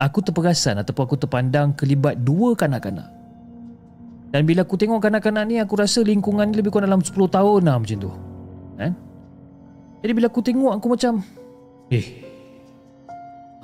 [0.00, 3.16] aku terperasan ataupun aku terpandang kelibat dua kanak-kanak
[4.36, 7.60] dan bila aku tengok kanak-kanak ni Aku rasa lingkungan ni lebih kurang dalam 10 tahun
[7.62, 8.12] lah macam tu
[8.76, 8.92] kan?
[10.02, 11.24] Jadi bila aku tengok aku macam
[11.88, 12.06] Eh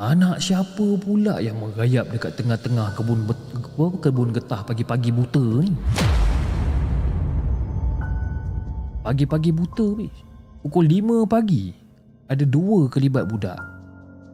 [0.00, 3.28] Anak siapa pula yang merayap dekat tengah-tengah kebun
[4.02, 5.70] kebun getah pagi-pagi buta ni?
[9.04, 10.31] Pagi-pagi buta bis.
[10.62, 11.74] Pukul 5 pagi
[12.30, 13.58] ada dua kelibat budak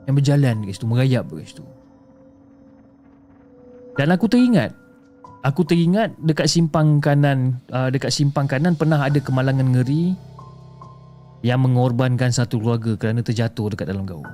[0.04, 1.64] yang berjalan kat situ merayap kat situ.
[3.98, 4.70] Dan aku teringat
[5.38, 10.18] Aku teringat dekat simpang kanan uh, dekat simpang kanan pernah ada kemalangan ngeri
[11.46, 14.26] yang mengorbankan satu keluarga kerana terjatuh dekat dalam gaung.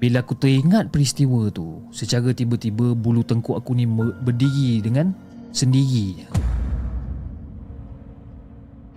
[0.00, 3.84] Bila aku teringat peristiwa tu, secara tiba-tiba bulu tengkuk aku ni
[4.24, 5.12] berdiri dengan
[5.52, 6.24] sendiri.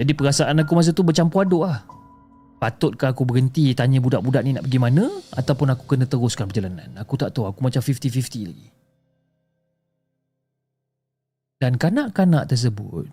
[0.03, 1.79] Jadi perasaan aku masa tu bercampur aduk lah.
[2.59, 6.91] Patutkah aku berhenti tanya budak-budak ni nak pergi mana ataupun aku kena teruskan perjalanan?
[6.99, 8.67] Aku tak tahu, aku macam 50-50 lagi.
[11.63, 13.07] Dan kanak-kanak tersebut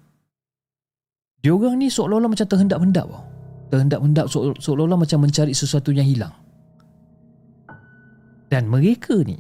[1.39, 3.23] Diorang ni seolah-olah macam terhendap-hendap tau
[3.71, 4.27] Terhendap-hendap
[4.59, 6.35] seolah-olah macam mencari sesuatu yang hilang
[8.51, 9.39] Dan mereka ni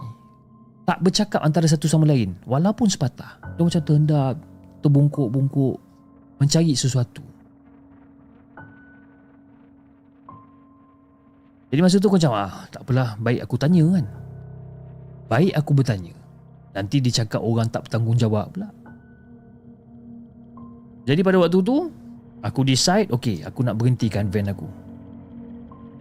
[0.87, 4.39] Tak bercakap antara satu sama lain Walaupun sepatah Dia macam terhendap
[4.87, 5.75] Terbungkuk-bungkuk
[6.39, 7.30] Mencari sesuatu
[11.71, 14.07] Jadi masa tu aku macam ah, Tak apalah Baik aku tanya kan.
[15.31, 16.15] Baik aku bertanya.
[16.75, 18.69] Nanti dicakap orang tak bertanggungjawab pula.
[21.07, 21.87] Jadi pada waktu tu
[22.43, 24.67] Aku decide Okay aku nak berhentikan van aku.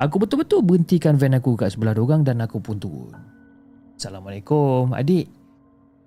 [0.02, 3.14] Aku betul-betul berhentikan van aku kat sebelah dorang Dan aku pun turun
[3.94, 5.30] Assalamualaikum Adik.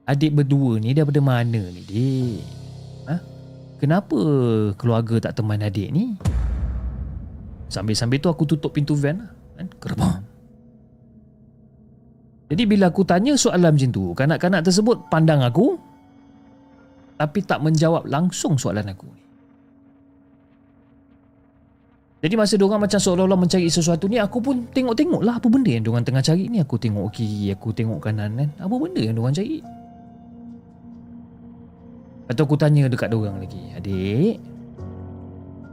[0.02, 2.42] Adik berdua ni daripada mana ni dik
[3.06, 3.16] ha?
[3.78, 4.18] Kenapa
[4.74, 6.18] keluarga tak teman adik ni?
[7.70, 9.66] Sambil-sambil tu aku tutup pintu van lah kan?
[12.52, 15.80] Jadi bila aku tanya soalan macam tu Kanak-kanak tersebut pandang aku
[17.22, 19.06] tapi tak menjawab langsung soalan aku.
[22.22, 25.82] Jadi masa diorang macam seolah-olah mencari sesuatu ni Aku pun tengok-tengok lah apa benda yang
[25.82, 29.34] diorang tengah cari ni Aku tengok kiri, aku tengok kanan kan Apa benda yang diorang
[29.34, 29.58] cari
[32.30, 34.38] Atau aku tanya dekat diorang lagi Adik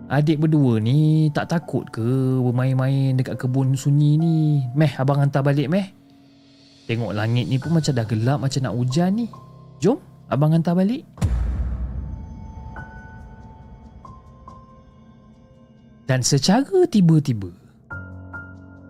[0.10, 2.02] Adik berdua ni tak takut ke
[2.42, 4.66] bermain-main dekat kebun sunyi ni?
[4.74, 5.86] Meh abang hantar balik meh.
[6.90, 9.30] Tengok langit ni pun macam dah gelap macam nak hujan ni.
[9.78, 10.02] Jom
[10.34, 11.06] abang hantar balik.
[16.10, 17.54] Dan secara tiba-tiba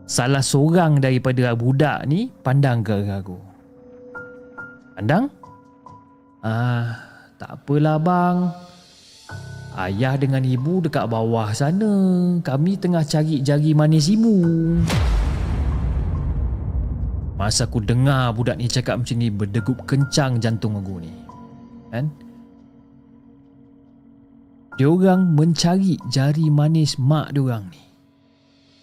[0.08, 3.36] Salah seorang daripada budak ni Pandang ke aku.
[4.95, 5.27] Pandang?
[6.39, 6.95] Ah,
[7.36, 8.68] tak apalah bang
[9.80, 11.88] Ayah dengan ibu dekat bawah sana
[12.44, 14.36] Kami tengah cari jari manis ibu
[17.39, 21.13] Masa aku dengar budak ni cakap macam ni Berdegup kencang jantung aku ni
[21.96, 22.12] Kan?
[24.80, 27.84] diorang mencari jari manis mak diorang ni.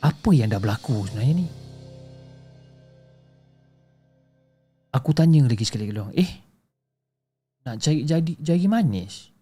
[0.05, 1.49] Apa yang dah berlaku sebenarnya ni?
[4.93, 6.31] Aku tanya lagi sekali ke Eh,
[7.65, 9.33] nak cari jari, jari manis?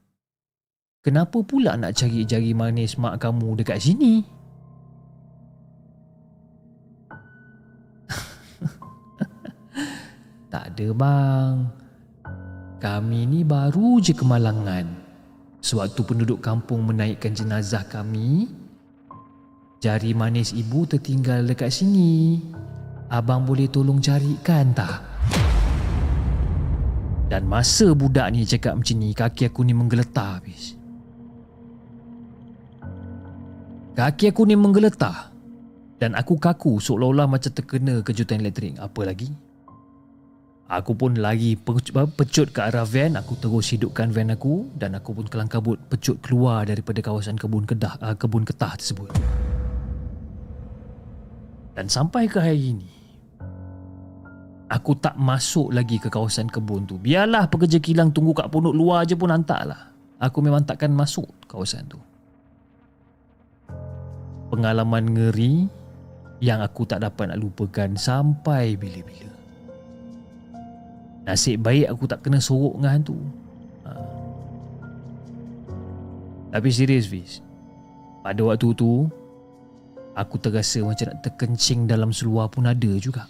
[1.04, 4.24] Kenapa pula nak cari jari manis mak kamu dekat sini?
[10.48, 11.68] Tak ada bang.
[12.80, 14.88] Kami ni baru je kemalangan.
[15.60, 18.48] Sewaktu penduduk kampung menaikkan jenazah kami,
[19.84, 22.40] jari manis ibu tertinggal dekat sini.
[23.12, 25.04] Abang boleh tolong carikan tak?
[27.28, 30.80] Dan masa budak ni cakap macam ni, kaki aku ni menggeletar habis.
[33.94, 35.30] Kaki aku ni menggeletar.
[36.02, 38.74] Dan aku kaku seolah-olah macam terkena kejutan elektrik.
[38.82, 39.30] Apa lagi?
[40.66, 45.28] Aku pun lagi pecut ke arah van, aku terus hidupkan van aku dan aku pun
[45.30, 49.12] kelang kabut pecut keluar daripada kawasan kebun kedah uh, kebun ketah tersebut.
[51.78, 52.90] Dan sampai ke hari ini,
[54.72, 56.98] aku tak masuk lagi ke kawasan kebun tu.
[56.98, 59.94] Biarlah pekerja kilang tunggu kat pondok luar je pun hantarlah.
[60.18, 62.00] Aku memang takkan masuk kawasan tu.
[64.54, 65.66] Pengalaman ngeri
[66.38, 69.34] yang aku tak dapat nak lupakan sampai bila-bila.
[71.26, 73.18] Nasib baik aku tak kena sorok dengan hantu.
[73.82, 73.90] Ha.
[76.54, 77.42] Tapi serius Fiz.
[78.22, 79.10] Pada waktu tu,
[80.14, 83.26] aku terasa macam nak terkencing dalam seluar pun ada juga.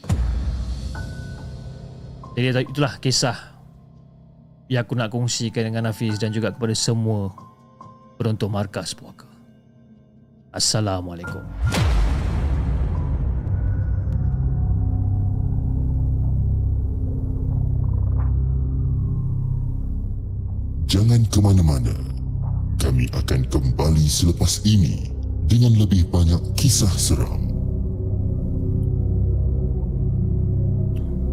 [2.37, 3.57] Jadi itulah kisah
[4.69, 7.33] yang aku nak kongsikan dengan Hafiz dan juga kepada semua
[8.21, 9.34] penonton markas puaka.
[10.55, 11.43] Assalamualaikum.
[20.87, 21.91] Jangan ke mana-mana.
[22.79, 25.11] Kami akan kembali selepas ini
[25.51, 27.51] dengan lebih banyak kisah seram.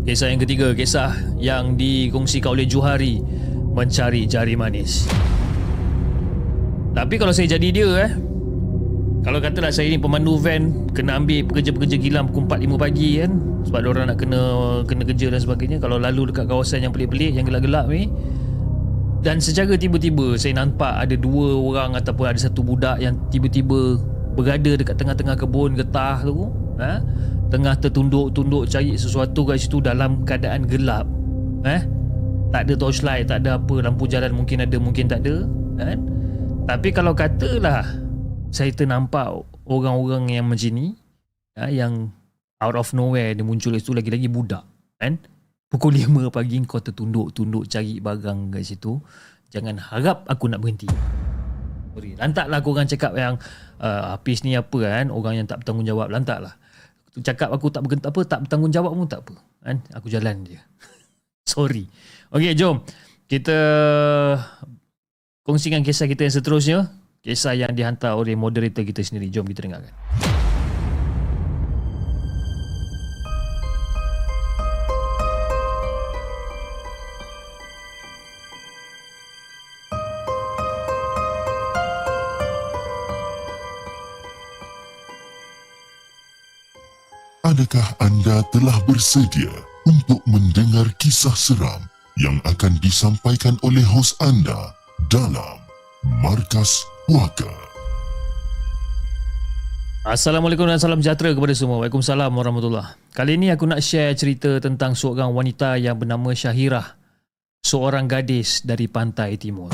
[0.01, 3.21] Kisah yang ketiga, kisah yang dikongsikan oleh Juhari
[3.69, 5.05] mencari jari manis.
[6.97, 8.30] Tapi kalau saya jadi dia eh,
[9.21, 13.31] kalau katalah saya ni pemandu van kena ambil pekerja-pekerja gilam pukul 4 5 pagi kan?
[13.69, 14.41] Sebab orang nak kena
[14.89, 15.77] kena kerja dan sebagainya.
[15.77, 18.09] Kalau lalu dekat kawasan yang pelik-pelik yang gelap-gelap ni.
[19.21, 24.01] Dan secara tiba-tiba saya nampak ada dua orang ataupun ada satu budak yang tiba-tiba
[24.33, 26.49] berada dekat tengah-tengah kebun getah tu
[26.81, 26.97] ha?
[27.53, 31.05] tengah tertunduk-tunduk cari sesuatu kat situ dalam keadaan gelap
[31.67, 31.83] eh
[32.49, 35.45] tak ada torchlight tak ada apa lampu jalan mungkin ada mungkin tak ada
[35.77, 35.99] kan?
[36.65, 38.00] Tapi kalau katalah
[38.51, 39.31] saya ternampak
[39.65, 40.93] orang-orang yang macam ni
[41.55, 41.71] ha?
[41.71, 42.11] yang
[42.59, 44.67] out of nowhere dia muncul itu lagi-lagi budak
[45.01, 45.17] kan
[45.71, 48.99] Pukul 5 pagi kau tertunduk-tunduk cari barang kat situ.
[49.55, 50.91] Jangan harap aku nak berhenti.
[51.95, 52.19] Sorry.
[52.19, 53.39] Lantaklah korang cakap yang
[53.79, 55.07] uh, Hafiz ni apa kan.
[55.15, 56.11] Orang yang tak bertanggungjawab.
[56.11, 56.59] Lantaklah.
[57.23, 59.35] Cakap aku tak bergent- apa tak bertanggungjawab pun tak apa.
[59.63, 59.79] Kan?
[59.95, 60.59] Aku jalan dia.
[61.55, 61.87] Sorry.
[62.35, 62.83] Okay jom.
[63.31, 63.57] Kita
[65.47, 66.79] kongsikan kisah kita yang seterusnya.
[67.21, 69.29] Kisah yang dihantar oleh moderator kita sendiri.
[69.29, 69.93] Jom kita dengarkan.
[87.45, 89.53] Adakah anda telah bersedia
[89.85, 91.85] untuk mendengar kisah seram
[92.17, 94.73] yang akan disampaikan oleh hos anda
[95.13, 95.61] dalam
[96.01, 97.49] Markas Puaka?
[100.05, 101.81] Assalamualaikum dan salam sejahtera kepada semua.
[101.81, 106.97] Waalaikumsalam warahmatullahi Kali ini aku nak share cerita tentang seorang wanita yang bernama Syahirah.
[107.61, 109.69] Seorang gadis dari pantai timur.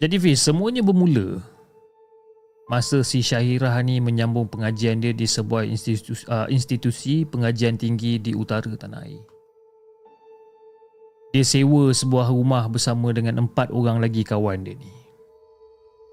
[0.00, 1.44] Jadi Fiz, semuanya bermula
[2.70, 8.30] masa si Syahirah ni menyambung pengajian dia di sebuah institusi, uh, institusi pengajian tinggi di
[8.30, 9.18] utara tanah air.
[11.34, 14.86] Dia sewa sebuah rumah bersama dengan empat orang lagi kawan dia ni.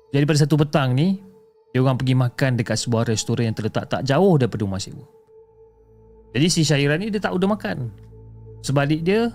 [0.09, 1.21] Jadi pada satu petang ni,
[1.69, 5.05] dia orang pergi makan dekat sebuah restoran yang terletak tak jauh daripada rumah sewa.
[6.33, 7.93] Jadi si Syahirah ni dia tak udah makan.
[8.65, 9.29] Sebalik dia,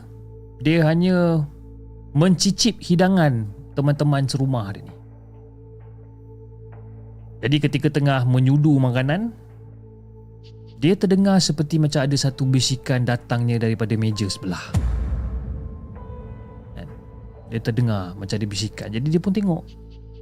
[0.59, 1.47] dia hanya
[2.19, 3.47] mencicip hidangan
[3.79, 4.92] teman-teman serumah dia ni.
[7.43, 9.35] Jadi ketika tengah menyudu makanan,
[10.79, 14.63] dia terdengar seperti macam ada satu bisikan datangnya daripada meja sebelah.
[16.79, 16.87] Kan?
[17.51, 18.95] Dia terdengar macam ada bisikan.
[18.95, 19.63] Jadi dia pun tengok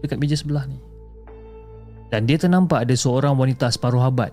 [0.01, 0.81] dekat meja sebelah ni.
[2.09, 4.33] Dan dia ternampak ada seorang wanita separuh abad.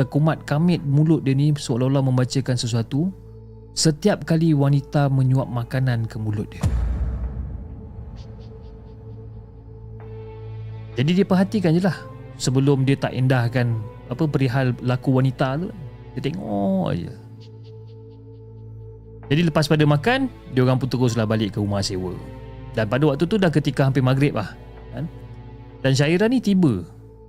[0.00, 3.12] Terkumat kamit mulut dia ni seolah-olah membacakan sesuatu
[3.76, 6.64] setiap kali wanita menyuap makanan ke mulut dia.
[10.98, 11.94] Jadi dia perhatikan je lah.
[12.38, 13.70] Sebelum dia tak endahkan
[14.10, 15.70] Apa perihal laku wanita tu.
[16.18, 17.12] Dia tengok je.
[19.28, 22.18] Jadi lepas pada makan Dia orang pun teruslah balik ke rumah sewa.
[22.74, 24.58] Dan pada waktu tu dah ketika hampir maghrib lah
[24.90, 25.06] kan?
[25.86, 26.82] Dan Syairah ni tiba.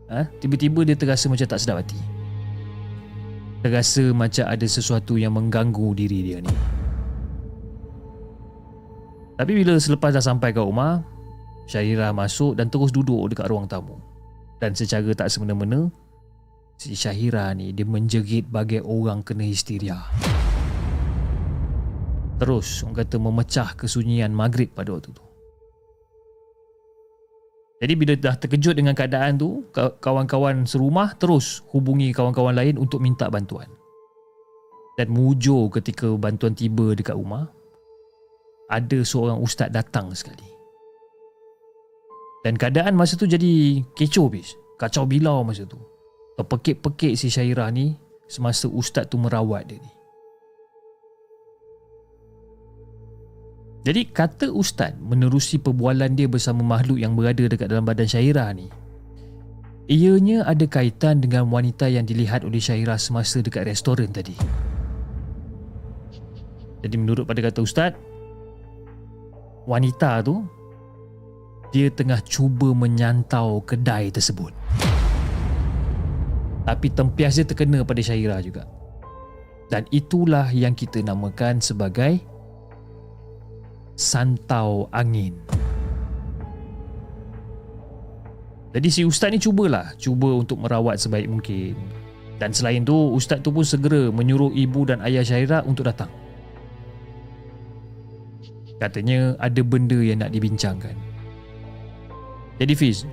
[0.10, 0.26] Ha?
[0.42, 2.00] Tiba-tiba dia terasa macam tak sedap hati.
[3.62, 6.54] Terasa macam ada sesuatu yang mengganggu diri dia ni.
[9.38, 11.06] Tapi bila selepas dah sampai ke rumah
[11.70, 14.02] Syairah masuk dan terus duduk dekat ruang tamu
[14.58, 15.94] Dan secara tak semena-mena
[16.82, 20.02] Si Syahira ni dia menjerit bagai orang kena histeria
[22.42, 25.30] Terus orang kata memecah kesunyian maghrib pada waktu tu
[27.80, 29.64] jadi bila dah terkejut dengan keadaan tu,
[30.04, 33.72] kawan-kawan serumah terus hubungi kawan-kawan lain untuk minta bantuan.
[35.00, 37.48] Dan mujur ketika bantuan tiba dekat rumah,
[38.68, 40.59] ada seorang ustaz datang sekali.
[42.50, 44.58] Dan keadaan masa tu jadi kecoh bis.
[44.82, 45.78] Kacau bilau masa tu.
[46.34, 47.94] Terpekik-pekik si Syairah ni
[48.26, 49.92] semasa ustaz tu merawat dia ni.
[53.86, 58.66] Jadi kata ustaz menerusi perbualan dia bersama makhluk yang berada dekat dalam badan Syairah ni.
[59.86, 64.34] Ianya ada kaitan dengan wanita yang dilihat oleh Syairah semasa dekat restoran tadi.
[66.82, 67.94] Jadi menurut pada kata ustaz,
[69.70, 70.58] wanita tu
[71.70, 74.54] dia tengah cuba menyantau kedai tersebut.
[76.66, 78.66] Tapi tempias dia terkena pada Syairah juga.
[79.70, 82.22] Dan itulah yang kita namakan sebagai
[83.94, 85.38] santau angin.
[88.70, 91.74] Jadi si ustaz ni cubalah, cuba untuk merawat sebaik mungkin.
[92.38, 96.10] Dan selain tu, ustaz tu pun segera menyuruh ibu dan ayah Syairah untuk datang.
[98.80, 101.09] Katanya ada benda yang nak dibincangkan.
[102.60, 103.08] Jadi Fiz,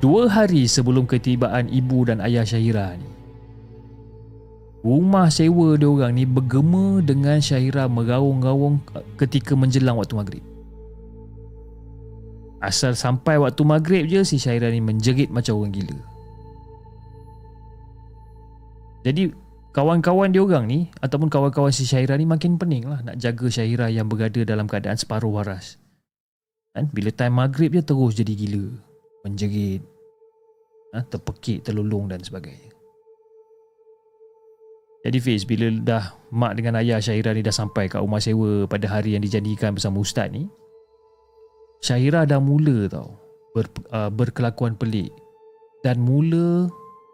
[0.00, 3.08] dua hari sebelum ketibaan ibu dan ayah Syahira ni,
[4.78, 8.78] Rumah sewa dia orang ni bergema dengan Syahira meraung-raung
[9.18, 10.44] ketika menjelang waktu maghrib.
[12.62, 15.98] Asal sampai waktu maghrib je si Syahira ni menjerit macam orang gila.
[19.02, 19.34] Jadi
[19.74, 23.90] kawan-kawan dia orang ni ataupun kawan-kawan si Syahira ni makin pening lah nak jaga Syahira
[23.90, 25.74] yang berada dalam keadaan separuh waras.
[26.78, 26.86] Kan?
[26.94, 28.70] Bila time maghrib je terus jadi gila.
[29.26, 29.82] Menjerit.
[30.94, 31.02] Ha?
[31.02, 32.70] Terpekik, terlulung dan sebagainya.
[35.02, 38.86] Jadi Fiz, bila dah mak dengan ayah Syahira ni dah sampai kat rumah sewa pada
[38.90, 40.50] hari yang dijanjikan bersama ustaz ni,
[41.78, 43.14] Syahira dah mula tau
[43.54, 45.14] ber, uh, berkelakuan pelik
[45.86, 46.66] dan mula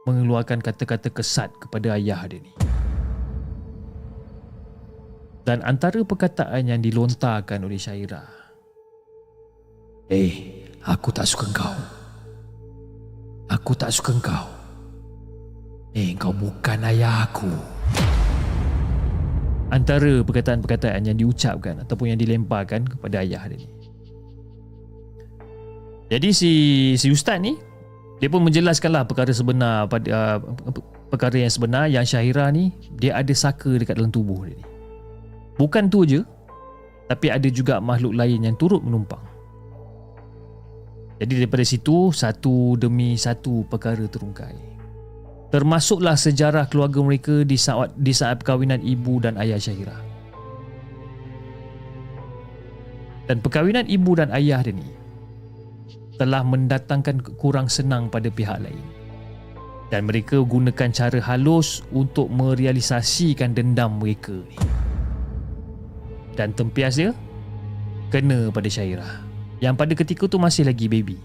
[0.08, 2.52] mengeluarkan kata-kata kesat kepada ayah dia ni.
[5.44, 8.24] Dan antara perkataan yang dilontarkan oleh Syahira,
[10.12, 11.76] Eh, aku tak suka kau.
[13.48, 14.46] Aku tak suka kau.
[15.96, 17.48] Eh, kau bukan ayah aku.
[19.72, 23.68] Antara perkataan-perkataan yang diucapkan ataupun yang dilemparkan kepada ayah dia ni.
[26.12, 26.52] Jadi si
[27.00, 27.56] si ustaz ni
[28.20, 30.38] dia pun menjelaskanlah perkara sebenar pada uh,
[31.08, 34.64] perkara yang sebenar yang Syahira ni dia ada saka dekat dalam tubuh dia ni.
[35.56, 36.20] Bukan tu je
[37.08, 39.33] tapi ada juga makhluk lain yang turut menumpang.
[41.24, 44.74] Jadi daripada situ satu demi satu perkara terungkai
[45.54, 49.94] termasuklah sejarah keluarga mereka di saat di saat perkahwinan ibu dan ayah Syahira.
[53.30, 54.90] Dan perkahwinan ibu dan ayah dia ni
[56.18, 58.82] telah mendatangkan kurang senang pada pihak lain.
[59.94, 64.58] Dan mereka gunakan cara halus untuk merealisasikan dendam mereka ni.
[66.34, 67.14] Dan tempias dia
[68.10, 69.23] kena pada Syahira.
[69.64, 71.16] Yang pada ketika tu masih lagi baby.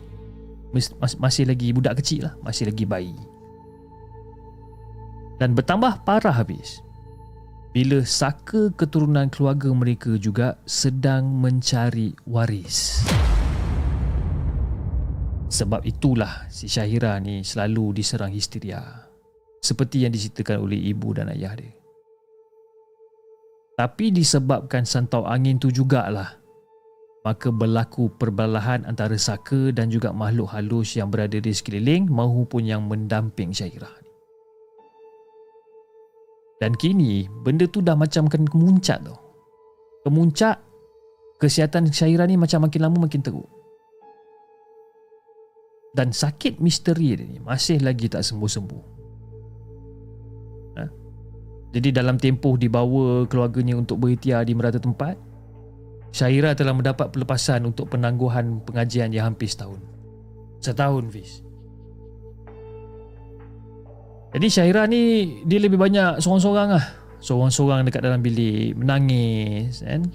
[1.19, 2.33] Masih lagi budak kecil lah.
[2.39, 3.19] Masih lagi bayi
[5.39, 6.83] dan bertambah parah habis
[7.71, 13.07] bila saka keturunan keluarga mereka juga sedang mencari waris.
[15.49, 18.83] Sebab itulah si Syahira ni selalu diserang histeria
[19.63, 21.73] seperti yang diceritakan oleh ibu dan ayah dia.
[23.79, 26.38] Tapi disebabkan santau angin tu jugalah
[27.27, 32.87] maka berlaku perbalahan antara saka dan juga makhluk halus yang berada di sekeliling maupun yang
[32.87, 33.91] mendamping Syahira.
[36.59, 39.15] Dan kini benda tu dah macam kena kemuncak tau.
[40.03, 40.59] Kemuncak
[41.39, 43.47] kesihatan Syairah ni macam makin lama makin teruk.
[45.95, 48.83] Dan sakit misteri dia ni masih lagi tak sembuh-sembuh.
[50.77, 50.83] Ha?
[51.73, 55.15] Jadi dalam tempoh dibawa keluarganya untuk berikhtiar di merata tempat,
[56.09, 59.77] Syairah telah mendapat pelepasan untuk penangguhan pengajian yang hampir setahun.
[60.59, 61.45] Setahun, Fiz.
[64.29, 65.01] Jadi Syahira ni
[65.45, 66.85] dia lebih banyak seorang-seorang lah.
[67.19, 70.05] Seorang-seorang dekat dalam bilik menangis kan.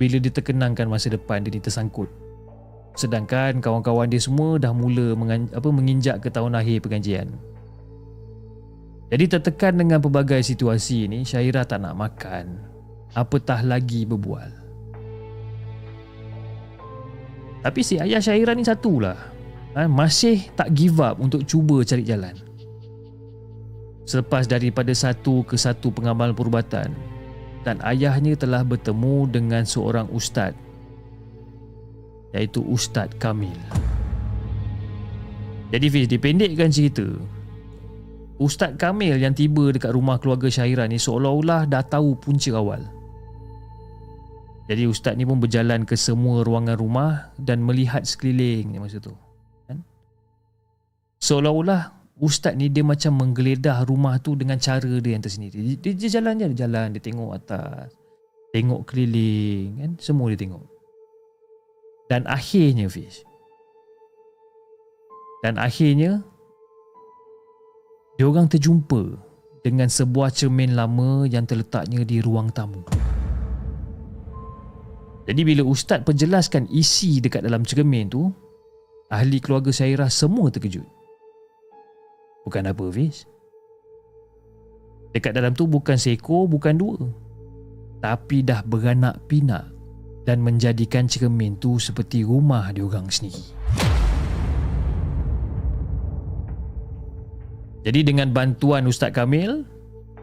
[0.00, 2.08] Bila dia terkenangkan masa depan dia ni tersangkut.
[2.98, 7.30] Sedangkan kawan-kawan dia semua dah mula mengan, apa, menginjak ke tahun akhir pengajian.
[9.08, 12.58] Jadi tertekan dengan pelbagai situasi ni, Syairah tak nak makan.
[13.14, 14.57] Apatah lagi berbual.
[17.68, 19.28] Tapi si ayah Syairah ni satulah.
[19.76, 22.32] Ha, masih tak give up untuk cuba cari jalan.
[24.08, 26.96] Selepas daripada satu ke satu pengamal perubatan
[27.68, 30.56] dan ayahnya telah bertemu dengan seorang ustaz
[32.32, 33.56] iaitu Ustaz Kamil.
[35.68, 37.04] Jadi Fiz, dipendekkan cerita.
[38.40, 42.80] Ustaz Kamil yang tiba dekat rumah keluarga Syahira ni seolah-olah dah tahu punca awal.
[44.68, 49.16] Jadi Ustaz ni pun berjalan ke semua ruangan rumah dan melihat sekeliling masa tu.
[49.64, 49.80] Kan?
[51.24, 55.80] Seolah-olah Ustaz ni dia macam menggeledah rumah tu dengan cara dia yang tersendiri.
[55.80, 57.96] Dia, dia jalan je, dia jalan, dia tengok atas.
[58.52, 59.90] Tengok keliling, kan?
[59.96, 60.78] Semua dia tengok.
[62.08, 63.22] Dan akhirnya Fish
[65.44, 66.24] Dan akhirnya
[68.16, 69.20] Dia orang terjumpa
[69.60, 73.07] Dengan sebuah cermin lama Yang terletaknya di ruang tamu
[75.28, 78.32] Jadi bila Ustaz perjelaskan isi dekat dalam cermin tu
[79.12, 80.88] Ahli keluarga Syairah semua terkejut
[82.48, 83.28] Bukan apa Fish
[85.12, 86.96] Dekat dalam tu bukan seekor, bukan dua
[88.00, 89.78] Tapi dah beranak pinak
[90.28, 93.40] dan menjadikan cermin tu seperti rumah diorang sendiri.
[97.88, 99.64] Jadi dengan bantuan Ustaz Kamil,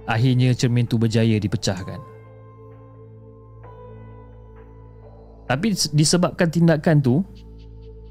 [0.06, 2.15] akhirnya cermin tu berjaya dipecahkan.
[5.46, 7.22] Tapi disebabkan tindakan tu,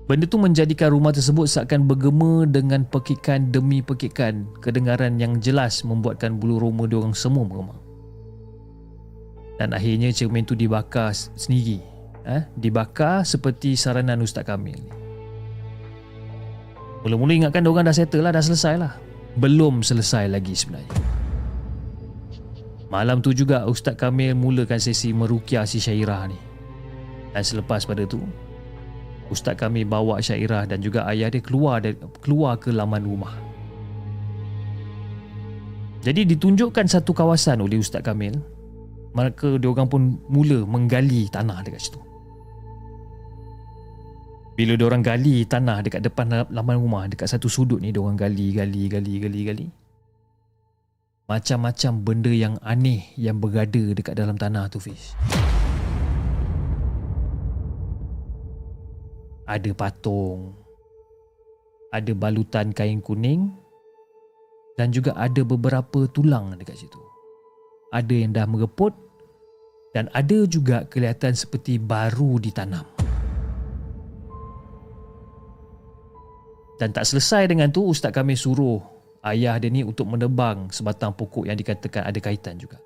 [0.07, 4.47] benda tu menjadikan rumah tersebut seakan bergema dengan pekikan demi pekikan.
[4.63, 7.75] Kedengaran yang jelas membuatkan bulu roma diorang semua bergema.
[9.59, 11.83] Dan akhirnya cermin tu dibakar sendiri.
[12.25, 15.05] Eh, dibakar seperti saranan Ustaz Kamil
[17.05, 18.97] mula-mula ingatkan diorang dah settle lah dah selesai lah.
[19.37, 20.89] Belum selesai lagi sebenarnya.
[22.89, 26.39] Malam tu juga Ustaz Kamil mulakan sesi merukiah si Syairah ni
[27.35, 28.23] dan selepas pada tu
[29.29, 33.35] Ustaz Kamil bawa Syairah dan juga ayah dia keluar dari, keluar ke laman rumah
[36.01, 38.55] jadi ditunjukkan satu kawasan oleh Ustaz Kamil
[39.15, 42.03] Maka diorang pun mula menggali tanah dekat situ.
[44.59, 48.91] Bila diorang gali tanah dekat depan laman rumah, dekat satu sudut ni diorang gali, gali,
[48.91, 49.67] gali, gali, gali.
[51.31, 55.15] Macam-macam benda yang aneh yang berada dekat dalam tanah tu, Fish.
[59.45, 60.57] Ada patung.
[61.93, 63.53] Ada balutan kain kuning.
[64.75, 66.99] Dan juga ada beberapa tulang dekat situ.
[67.95, 69.05] Ada yang dah mereput
[69.95, 72.83] dan ada juga kelihatan seperti baru ditanam.
[76.75, 78.83] Dan tak selesai dengan tu ustaz kami suruh
[79.23, 82.83] ayah dia ni untuk menebang sebatang pokok yang dikatakan ada kaitan juga.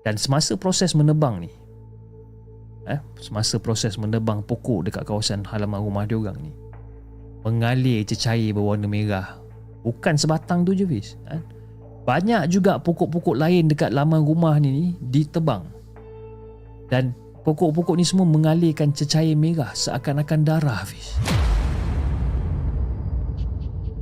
[0.00, 1.52] Dan semasa proses menebang ni
[2.86, 6.52] eh semasa proses menebang pokok dekat kawasan halaman rumah dia orang ni
[7.42, 9.38] mengalir cecair berwarna merah.
[9.86, 11.14] Bukan sebatang tu je Fiz.
[11.30, 11.38] Eh?
[12.06, 15.66] banyak juga pokok-pokok lain dekat laman rumah ni ditebang
[16.86, 17.10] dan
[17.42, 21.18] pokok-pokok ni semua mengalirkan cecair merah seakan-akan darah Hafiz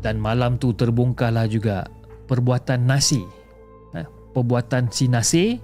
[0.05, 1.89] dan malam tu terbongkarlah juga
[2.29, 3.25] perbuatan nasi
[3.97, 4.05] eh,
[4.37, 5.57] perbuatan si nasi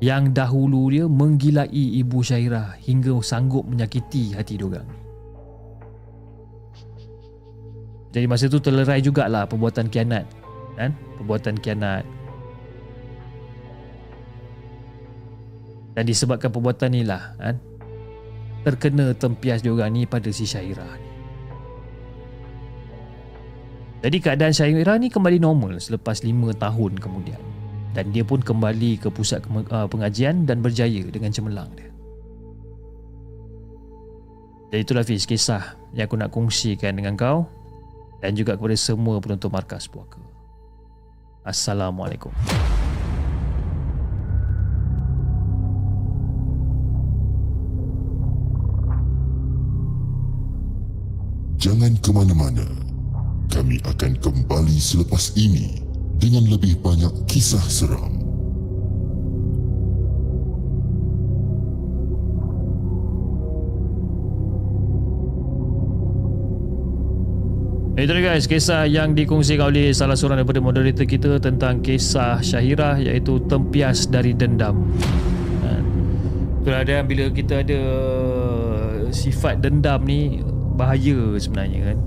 [0.00, 5.00] yang dahulu dia menggilai ibu Syairah hingga sanggup menyakiti hati diorang
[8.10, 10.26] jadi masa tu terlerai jugalah perbuatan kianat
[10.74, 10.90] kan?
[11.22, 12.04] Perbuatan kianat.
[15.94, 17.54] Dan disebabkan perbuatan inilah kan?
[18.66, 21.08] Terkena tempias diorang ni pada si Syairah ni.
[24.00, 27.49] Jadi keadaan Syairah ni kembali normal selepas 5 tahun kemudian
[27.96, 31.90] dan dia pun kembali ke pusat uh, pengajian dan berjaya dengan cemerlang dia
[34.70, 37.46] jadi itulah Fiz kisah yang aku nak kongsikan dengan kau
[38.22, 40.30] dan juga kepada semua penonton markas puaka
[41.40, 42.28] Assalamualaikum.
[51.56, 52.68] Jangan ke mana-mana.
[53.48, 55.89] Kami akan kembali selepas ini
[56.20, 58.20] dengan lebih banyak kisah seram.
[68.00, 73.44] Itu guys, kisah yang dikongsikan oleh salah seorang daripada moderator kita tentang kisah Syahirah iaitu
[73.44, 74.88] tempias dari dendam.
[76.60, 77.82] Itulah dia bila kita ada
[79.08, 80.44] sifat dendam ni
[80.76, 81.98] bahaya sebenarnya kan.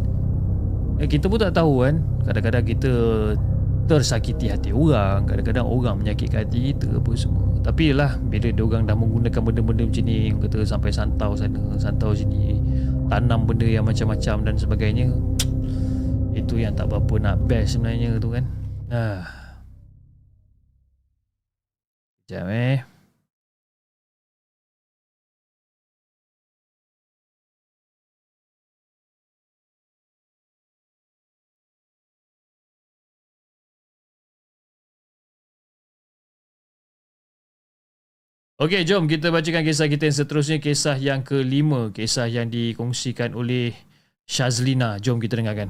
[1.01, 2.05] Eh, kita pun tak tahu kan.
[2.29, 2.93] Kadang-kadang kita
[3.83, 7.47] tersakiti hati orang, kadang-kadang orang menyakitkan hati kita apa semua.
[7.63, 12.15] Tapi lah bila dia orang dah menggunakan benda-benda macam ni, kata sampai santau sana, santau
[12.15, 12.59] sini,
[13.11, 15.07] tanam benda yang macam-macam dan sebagainya.
[16.39, 18.43] Itu yang tak berapa nak best sebenarnya tu kan.
[18.87, 19.23] Ah.
[22.23, 22.92] Sekejap eh.
[38.63, 40.55] Okey, jom kita bacakan kisah kita yang seterusnya.
[40.63, 41.91] Kisah yang kelima.
[41.91, 43.75] Kisah yang dikongsikan oleh
[44.23, 45.03] Shazlina.
[45.03, 45.67] Jom kita dengarkan.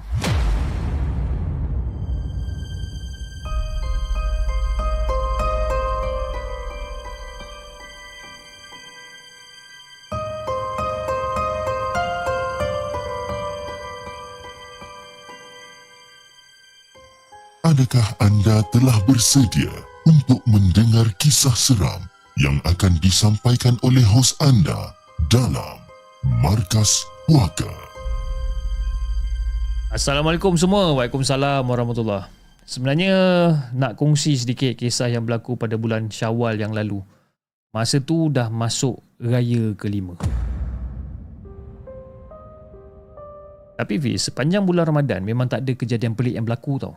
[17.66, 19.74] Adakah anda telah bersedia
[20.06, 24.94] untuk mendengar kisah seram yang akan disampaikan oleh hos anda
[25.30, 25.78] dalam
[26.42, 27.70] Markas Puaka?
[29.94, 30.98] Assalamualaikum semua.
[30.98, 32.26] Waalaikumsalam warahmatullahi
[32.64, 33.16] Sebenarnya
[33.76, 37.04] nak kongsi sedikit kisah yang berlaku pada bulan Syawal yang lalu.
[37.76, 40.16] Masa tu dah masuk raya kelima.
[43.78, 46.96] Tapi Fiz, sepanjang bulan Ramadan memang tak ada kejadian pelik yang berlaku tau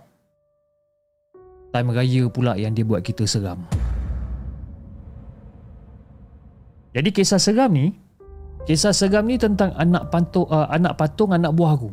[1.77, 3.69] time raya pula yang dia buat kita seram.
[6.97, 7.93] Jadi kisah seram ni,
[8.65, 11.93] kisah seram ni tentang anak patung uh, anak patung anak buah aku.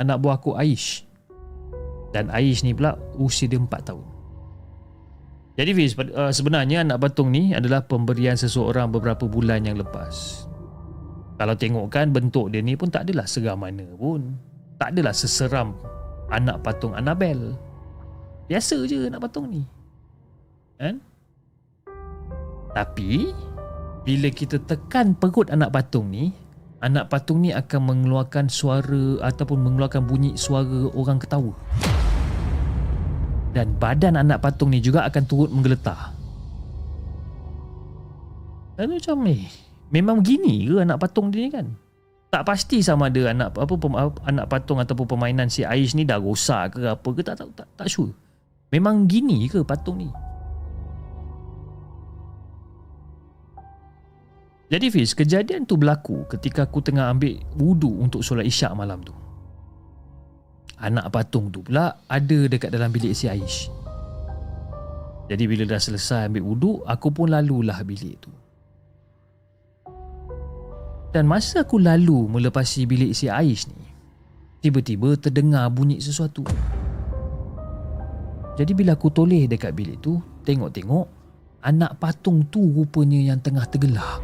[0.00, 1.04] Anak buah aku Aish.
[2.16, 4.08] Dan Aish ni pula usia dia 4 tahun.
[5.60, 10.48] Jadi Fiz, uh, sebenarnya anak patung ni adalah pemberian seseorang beberapa bulan yang lepas.
[11.36, 14.32] Kalau tengokkan bentuk dia ni pun tak adalah seram mana pun.
[14.80, 15.76] Tak adalah seseram
[16.32, 17.52] anak patung Annabelle.
[18.48, 19.68] Biasa je nak patung ni.
[20.80, 21.04] Kan?
[22.70, 23.34] Tapi
[24.06, 26.30] bila kita tekan perut anak patung ni,
[26.80, 31.52] anak patung ni akan mengeluarkan suara ataupun mengeluarkan bunyi suara orang ketawa.
[33.50, 36.14] Dan badan anak patung ni juga akan turut menggeletar.
[38.78, 39.50] Dan macam ni,
[39.92, 41.66] memang gini ke anak patung dia ni kan?
[42.30, 43.74] Tak pasti sama ada anak apa
[44.30, 47.68] anak patung ataupun permainan si Aish ni dah rosak ke apa ke tak tak tak,
[47.74, 48.14] tak sure.
[48.70, 50.08] Memang gini ke patung ni?
[54.70, 59.10] Jadi Fiz, kejadian tu berlaku ketika aku tengah ambil wudu untuk solat isyak malam tu.
[60.78, 63.66] Anak patung tu pula ada dekat dalam bilik si Aish.
[65.26, 68.30] Jadi bila dah selesai ambil wudu, aku pun lalulah bilik tu.
[71.10, 73.82] Dan masa aku lalu melepasi bilik si Aish ni,
[74.62, 76.46] tiba-tiba terdengar bunyi sesuatu.
[78.54, 81.06] Jadi bila aku toleh dekat bilik tu, tengok-tengok,
[81.66, 84.22] anak patung tu rupanya yang tengah tergelar.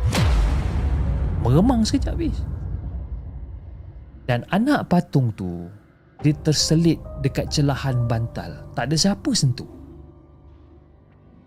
[1.46, 2.34] Meremang sekejap habis.
[4.26, 5.70] Dan anak patung tu,
[6.18, 8.66] dia terselit dekat celahan bantal.
[8.74, 9.70] Tak ada siapa sentuh.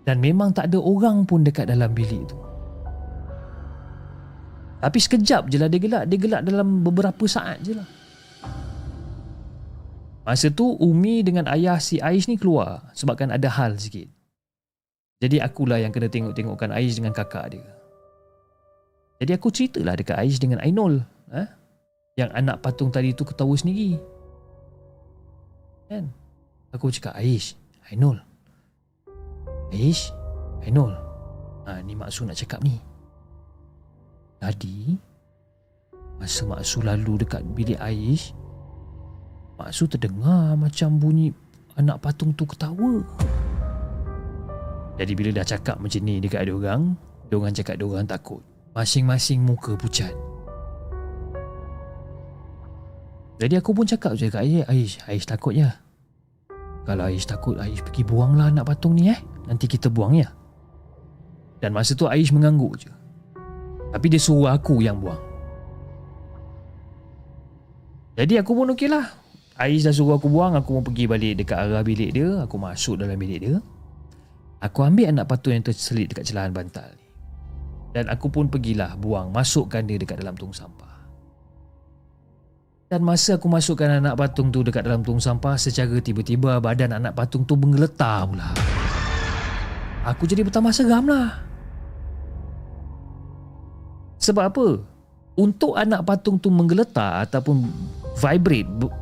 [0.08, 2.40] Dan memang tak ada orang pun dekat dalam bilik tu.
[4.80, 6.08] Tapi sekejap je lah dia gelak.
[6.08, 7.88] Dia gelak dalam beberapa saat je lah.
[10.24, 14.08] Masa tu Umi dengan ayah si Aish ni keluar sebabkan ada hal sikit.
[15.20, 17.79] Jadi akulah yang kena tengok-tengokkan Aish dengan kakak dia.
[19.20, 21.04] Jadi aku ceritalah dekat Aish dengan Ainul.
[21.36, 21.44] Ha?
[22.16, 24.00] Yang anak patung tadi tu ketawa sendiri.
[25.92, 26.08] Kan?
[26.72, 27.60] Aku cakap Aish,
[27.92, 28.16] Ainul.
[29.76, 30.16] Aish,
[30.64, 30.96] Ainul.
[31.68, 32.80] Ha, ni maksud nak cakap ni.
[34.40, 34.96] Tadi,
[36.16, 38.32] masa maksud lalu dekat bilik Aish,
[39.60, 41.36] Mak Su terdengar macam bunyi
[41.76, 43.04] anak patung tu ketawa.
[44.96, 46.96] Jadi bila dah cakap macam ni dekat ada orang,
[47.28, 48.40] dia orang cakap dia orang takut.
[48.80, 50.16] Masing-masing muka pucat.
[53.36, 55.84] Jadi aku pun cakap je kat Aish, Aish, Aish takut ya.
[56.88, 59.20] Kalau Aish takut, Aish pergi buanglah anak patung ni eh.
[59.52, 60.32] Nanti kita buang ya.
[61.60, 62.92] Dan masa tu Aish mengangguk je.
[63.92, 65.20] Tapi dia suruh aku yang buang.
[68.16, 69.12] Jadi aku pun okey lah.
[69.60, 72.96] Ais dah suruh aku buang Aku mau pergi balik dekat arah bilik dia Aku masuk
[72.96, 73.60] dalam bilik dia
[74.64, 77.09] Aku ambil anak patung yang terselit dekat celahan bantal ni
[77.90, 80.94] Dan aku pun pergilah buang Masukkan dia dekat dalam tong sampah
[82.90, 87.18] Dan masa aku masukkan anak patung tu dekat dalam tong sampah Secara tiba-tiba badan anak
[87.18, 88.54] patung tu menggeletar pula
[90.06, 91.50] Aku jadi bertambah seram lah
[94.20, 94.68] Sebab apa?
[95.40, 97.64] Untuk anak patung tu menggeletar ataupun
[98.20, 98.96] vibrate, ber-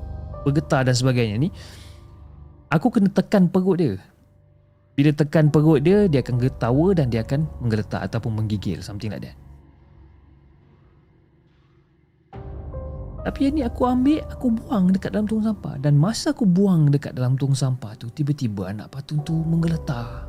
[0.45, 1.49] bergetar dan sebagainya ni,
[2.69, 3.93] aku kena tekan perut dia.
[4.97, 8.81] Bila tekan perut dia, dia akan ketawa dan dia akan menggeletar ataupun menggigil.
[8.81, 9.37] Something like that.
[13.21, 15.77] Tapi yang ni aku ambil, aku buang dekat dalam tong sampah.
[15.77, 20.25] Dan masa aku buang dekat dalam tong sampah tu, tiba-tiba anak patung tu menggeletar.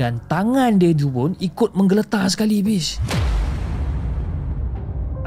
[0.00, 2.96] Dan tangan dia tu pun ikut menggeletar sekali bis.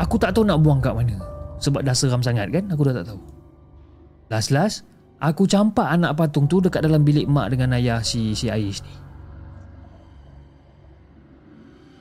[0.02, 1.20] Aku tak tahu nak buang kat mana.
[1.62, 3.22] Sebab dah seram sangat kan, aku dah tak tahu.
[4.34, 4.88] Last-last,
[5.22, 8.94] aku campak anak patung tu dekat dalam bilik mak dengan ayah si si Aish ni.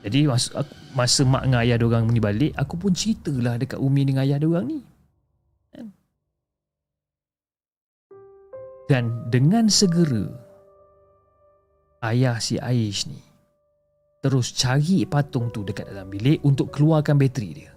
[0.01, 4.01] Jadi masa, aku, masa mak dengan ayah diorang ni balik, aku pun ceritalah dekat Umi
[4.01, 4.81] dengan ayah diorang ni.
[5.69, 5.87] Kan?
[8.89, 10.25] Dan dengan segera,
[12.01, 13.21] ayah si Aish ni
[14.21, 17.73] terus cari patung tu dekat dalam bilik untuk keluarkan bateri dia.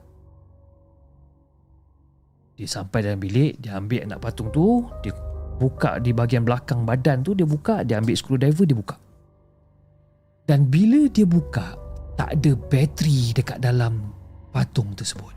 [2.55, 5.11] Dia sampai dalam bilik, dia ambil anak patung tu, dia
[5.59, 8.97] buka di bahagian belakang badan tu, dia buka, dia ambil screwdriver, dia buka.
[10.45, 11.79] Dan bila dia buka,
[12.15, 14.13] tak ada bateri dekat dalam
[14.53, 15.33] patung tersebut.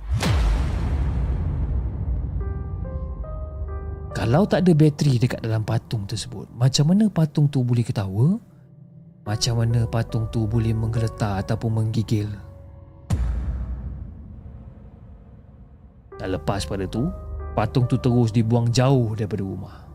[4.18, 8.36] Kalau tak ada bateri dekat dalam patung tersebut, macam mana patung tu boleh ketawa?
[9.24, 12.28] Macam mana patung tu boleh menggeletar ataupun menggigil?
[16.18, 17.08] Dan lepas pada tu,
[17.54, 19.87] patung tu terus dibuang jauh daripada rumah.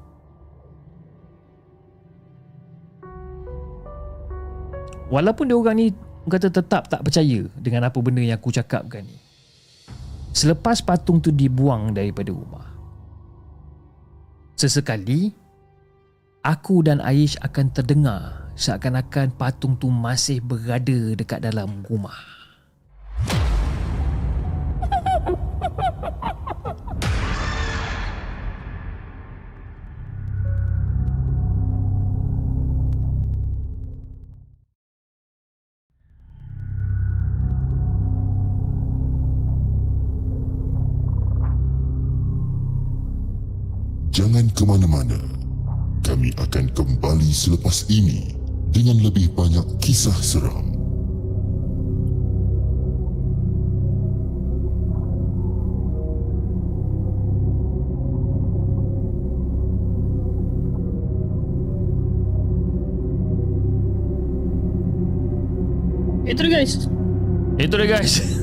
[5.12, 5.86] Walaupun dia orang ni
[6.24, 9.20] kata tetap tak percaya dengan apa benda yang aku cakapkan ni.
[10.32, 12.64] Selepas patung tu dibuang daripada rumah.
[14.56, 15.28] Sesekali,
[16.40, 22.16] aku dan Aish akan terdengar seakan-akan patung tu masih berada dekat dalam rumah.
[44.62, 45.18] Ke mana-mana.
[46.06, 48.30] Kami akan kembali selepas ini
[48.70, 50.70] dengan lebih banyak kisah seram.
[66.22, 66.86] Itu dia guys.
[67.58, 68.41] Itu dia guys.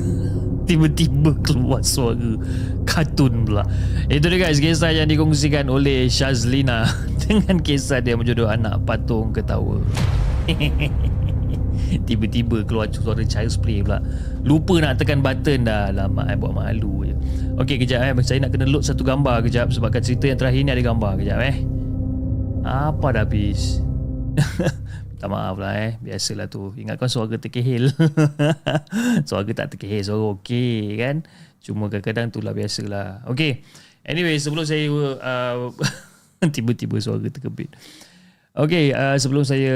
[0.70, 2.38] Tiba-tiba keluar suara
[2.86, 3.66] kartun pula.
[4.06, 6.86] Itu dia guys kisah yang dikongsikan oleh Shazlina
[7.26, 9.82] dengan kisah dia menjodoh anak patung ketawa.
[12.06, 13.98] Tiba-tiba keluar suara child's play pula.
[14.46, 15.90] Lupa nak tekan button dah.
[15.90, 17.18] Lama eh buat malu je.
[17.58, 18.14] Okey kejap eh.
[18.22, 21.42] Saya nak kena load satu gambar kejap sebabkan cerita yang terakhir ni ada gambar kejap
[21.50, 21.66] eh.
[22.62, 23.82] Apa dah habis?
[25.20, 26.00] Minta maaf lah eh.
[26.00, 26.72] Biasalah tu.
[26.80, 27.92] Ingatkan suara terkehil.
[29.28, 31.28] Suara tak terkehil Suara okey kan?
[31.60, 33.28] Cuma kadang-kadang tu lah biasalah.
[33.28, 33.60] Okay
[34.00, 35.76] Anyway sebelum saya uh,
[36.56, 37.68] Tiba-tiba suara terkebit
[38.60, 39.72] Okey, uh, sebelum saya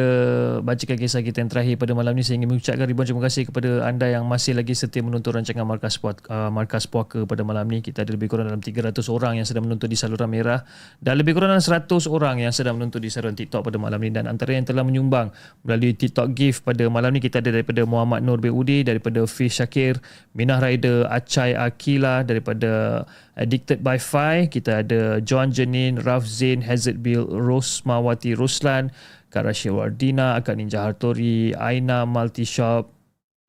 [0.61, 3.80] bacakan kisah kita yang terakhir pada malam ni, saya ingin mengucapkan ribuan terima kasih kepada
[3.80, 7.80] anda yang masih lagi setia menonton rancangan Markas, Puak, uh, Markas Puaka pada malam ni.
[7.80, 10.68] Kita ada lebih kurang dalam 300 orang yang sedang menonton di saluran merah
[11.01, 14.12] dan lebih kurang dalam 100 orang yang sedang menonton di saluran TikTok pada malam ni.
[14.12, 15.32] Dan antara yang telah menyumbang
[15.64, 19.97] melalui TikTok gift pada malam ni, kita ada daripada Muhammad Nur BUD, daripada Fish Shakir,
[20.37, 27.03] Minah Rider, Acai Akila, daripada Addicted by Fi, kita ada John Janin, Raf Zain, Hazard
[27.03, 28.95] Bill, Rosmawati Ruslan,
[29.35, 32.95] Karashi Wardina, Akak Ninja Hartori, Aina Multi Shop,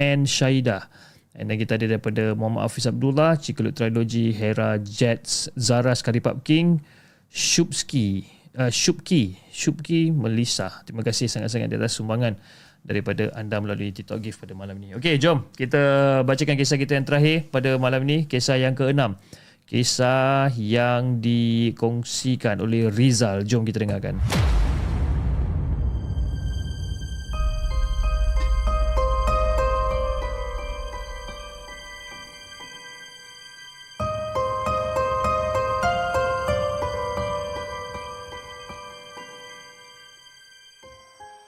[0.01, 0.89] and Syaida.
[1.37, 6.81] And then kita ada daripada Muhammad Hafiz Abdullah, Cikalut Trilogy, Hera Jets, Zara Skaripap King,
[7.29, 8.25] Shupski,
[8.55, 10.81] uh, Shupki, Shupki Melissa.
[10.87, 12.39] Terima kasih sangat-sangat atas sumbangan
[12.81, 14.95] daripada anda melalui TikTok gift pada malam ni.
[14.95, 19.19] Okey, jom kita bacakan kisah kita yang terakhir pada malam ni, kisah yang keenam.
[19.65, 23.41] Kisah yang dikongsikan oleh Rizal.
[23.49, 24.21] Jom kita dengarkan.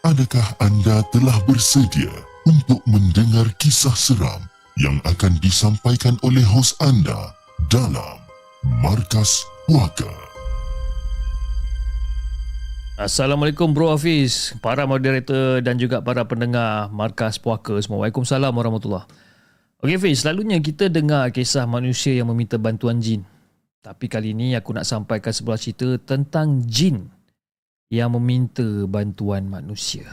[0.01, 2.09] Adakah anda telah bersedia
[2.49, 4.41] untuk mendengar kisah seram
[4.82, 7.36] yang akan disampaikan oleh hos anda
[7.68, 8.24] dalam
[8.80, 10.07] Markas Puaka?
[12.95, 17.76] Assalamualaikum Bro Hafiz, para moderator dan juga para pendengar Markas Puaka.
[17.76, 19.03] Waalaikumsalam warahmatullahi
[19.84, 23.28] Okey Fiz, selalunya kita dengar kisah manusia yang meminta bantuan jin.
[23.84, 27.11] Tapi kali ini aku nak sampaikan sebuah cerita tentang jin
[27.91, 30.07] yang meminta bantuan manusia.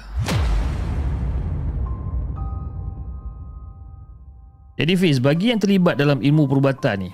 [4.75, 7.11] Jadi Fiz, bagi yang terlibat dalam ilmu perubatan ni,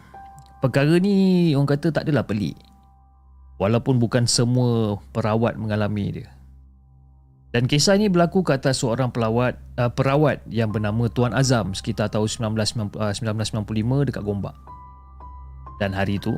[0.60, 2.56] perkara ni orang kata tak adalah pelik.
[3.60, 6.30] Walaupun bukan semua perawat mengalami dia.
[7.50, 12.06] Dan kisah ini berlaku ke atas seorang pelawat, uh, perawat yang bernama Tuan Azam sekitar
[12.06, 14.54] tahun 1995 uh, dekat Gombak.
[15.82, 16.30] Dan hari itu,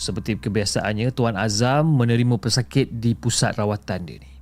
[0.00, 4.32] seperti kebiasaannya, Tuan Azam menerima pesakit di pusat rawatan dia ni.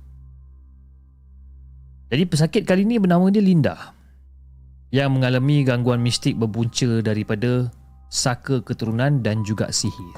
[2.15, 3.91] Jadi pesakit kali ini bernama dia Linda
[4.93, 7.67] yang mengalami gangguan mistik berpunca daripada
[8.09, 10.15] saka keturunan dan juga sihir.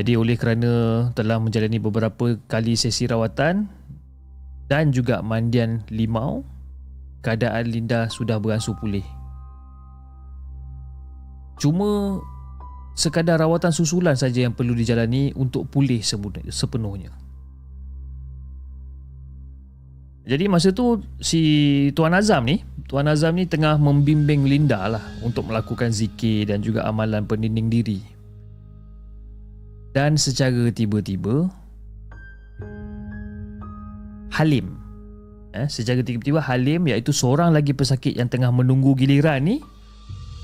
[0.00, 0.72] Jadi oleh kerana
[1.12, 3.68] telah menjalani beberapa kali sesi rawatan
[4.70, 6.46] dan juga mandian limau,
[7.20, 9.04] keadaan Linda sudah beransur pulih.
[11.60, 12.22] Cuma
[12.96, 16.00] sekadar rawatan susulan saja yang perlu dijalani untuk pulih
[16.48, 17.12] sepenuhnya.
[20.20, 21.40] Jadi masa tu si
[21.96, 26.84] Tuan Azam ni, Tuan Azam ni tengah membimbing Linda lah untuk melakukan zikir dan juga
[26.84, 28.00] amalan pendinding diri.
[29.90, 31.50] Dan secara tiba-tiba
[34.30, 34.78] Halim
[35.50, 39.58] eh, Secara tiba-tiba Halim iaitu seorang lagi pesakit yang tengah menunggu giliran ni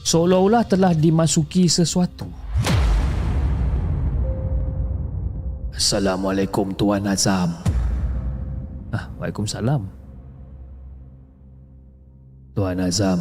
[0.03, 2.27] Seolah-olah telah dimasuki sesuatu.
[5.75, 7.66] Assalamualaikum Tuan Azam
[8.97, 9.85] Ah, Waalaikumsalam
[12.57, 13.21] Tuan Azam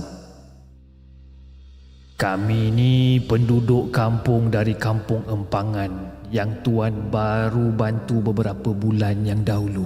[2.15, 5.91] kami ni penduduk kampung dari kampung Empangan
[6.32, 9.84] yang tuan baru bantu beberapa bulan yang dahulu.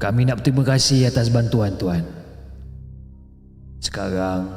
[0.00, 2.08] Kami nak berterima kasih atas bantuan tuan.
[3.84, 4.48] Sekarang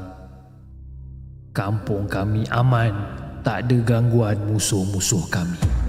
[1.52, 2.96] kampung kami aman,
[3.44, 5.81] tak ada gangguan musuh-musuh kami.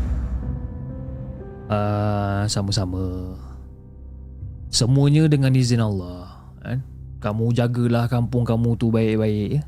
[1.73, 3.33] Uh, sama-sama.
[4.69, 6.29] Semuanya dengan izin Allah.
[6.61, 6.85] Kan?
[7.25, 9.63] Kamu jagalah kampung kamu tu baik-baik ya.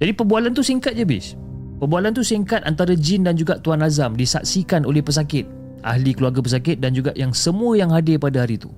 [0.00, 1.36] Jadi perbualan tu singkat je bis.
[1.80, 5.44] Perbualan tu singkat antara Jin dan juga Tuan Azam disaksikan oleh pesakit,
[5.82, 8.70] ahli keluarga pesakit dan juga yang semua yang hadir pada hari itu.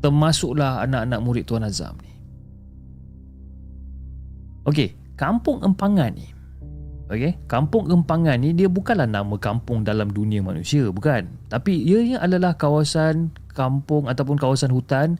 [0.00, 2.12] Termasuklah anak-anak murid Tuan Azam ni.
[4.64, 6.39] Okey, kampung Empangan ni.
[7.10, 11.26] Okey, kampung Empangan ni dia bukanlah nama kampung dalam dunia manusia, bukan.
[11.50, 15.18] Tapi ianya adalah kawasan kampung ataupun kawasan hutan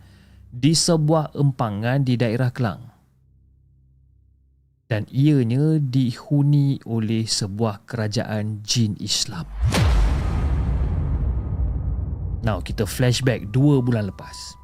[0.55, 2.95] di sebuah empangan di daerah Kelang.
[4.86, 9.51] Dan ianya dihuni oleh sebuah kerajaan jin Islam.
[12.47, 14.55] Now kita flashback dua bulan lepas.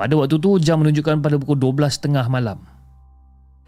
[0.00, 2.64] Pada waktu tu jam menunjukkan pada pukul 12.30 malam.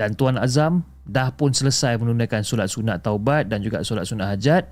[0.01, 4.65] Dan Tuan Azam dah pun selesai menunaikan solat sunat taubat dan juga solat sunat hajat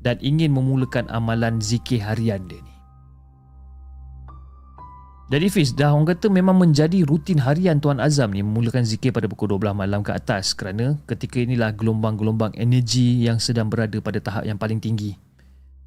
[0.00, 2.74] dan ingin memulakan amalan zikir harian dia ni.
[5.30, 9.30] Jadi Fiz, dah orang kata memang menjadi rutin harian Tuan Azam ni memulakan zikir pada
[9.30, 14.42] pukul 12 malam ke atas kerana ketika inilah gelombang-gelombang energi yang sedang berada pada tahap
[14.42, 15.14] yang paling tinggi.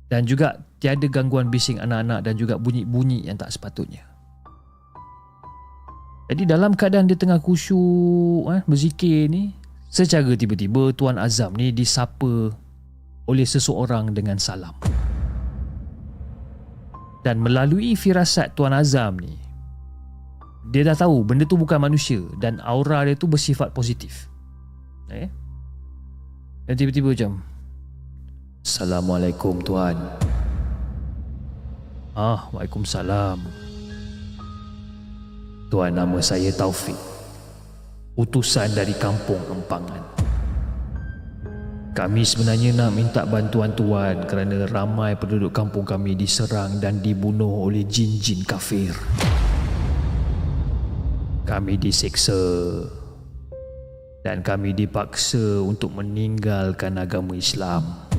[0.08, 4.08] Dan juga tiada gangguan bising anak-anak dan juga bunyi-bunyi yang tak sepatutnya.
[6.32, 9.52] Jadi dalam keadaan dia tengah khusyuk eh, berzikir ni,
[9.94, 12.50] secara tiba-tiba Tuan Azam ni disapa
[13.30, 14.74] oleh seseorang dengan salam.
[17.22, 19.40] Dan melalui firasat Tuan Azam ni
[20.76, 24.28] Dia dah tahu benda tu bukan manusia Dan aura dia tu bersifat positif.
[25.08, 25.32] Eh?
[26.68, 27.40] Dan tiba-tiba macam
[28.64, 29.96] Assalamualaikum Tuan.
[32.16, 33.40] Ah, Waalaikumsalam.
[35.68, 37.13] Tuan nama saya Taufik
[38.14, 40.14] Utusan dari kampung Empangan
[41.94, 47.86] kami sebenarnya nak minta bantuan tuan kerana ramai penduduk kampung kami diserang dan dibunuh oleh
[47.86, 48.98] jin-jin kafir.
[51.46, 52.34] Kami diseksa
[54.26, 58.10] dan kami dipaksa untuk meninggalkan agama Islam.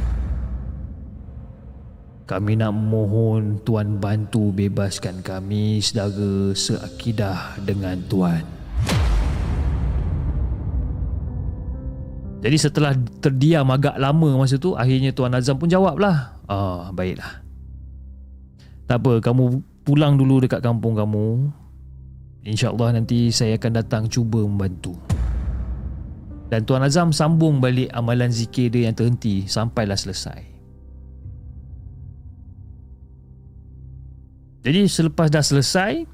[2.30, 8.63] Kami nak mohon tuan bantu bebaskan kami sedara seakidah dengan tuan.
[12.44, 12.92] Jadi setelah
[13.24, 17.40] terdiam agak lama masa tu Akhirnya Tuan Azam pun jawab lah Ah, baiklah.
[18.84, 21.48] Tak apa, kamu pulang dulu dekat kampung kamu.
[22.44, 24.92] InsyaAllah nanti saya akan datang cuba membantu.
[26.52, 30.52] Dan Tuan Azam sambung balik amalan zikir dia yang terhenti Sampailah selesai.
[34.64, 36.04] Jadi selepas dah selesai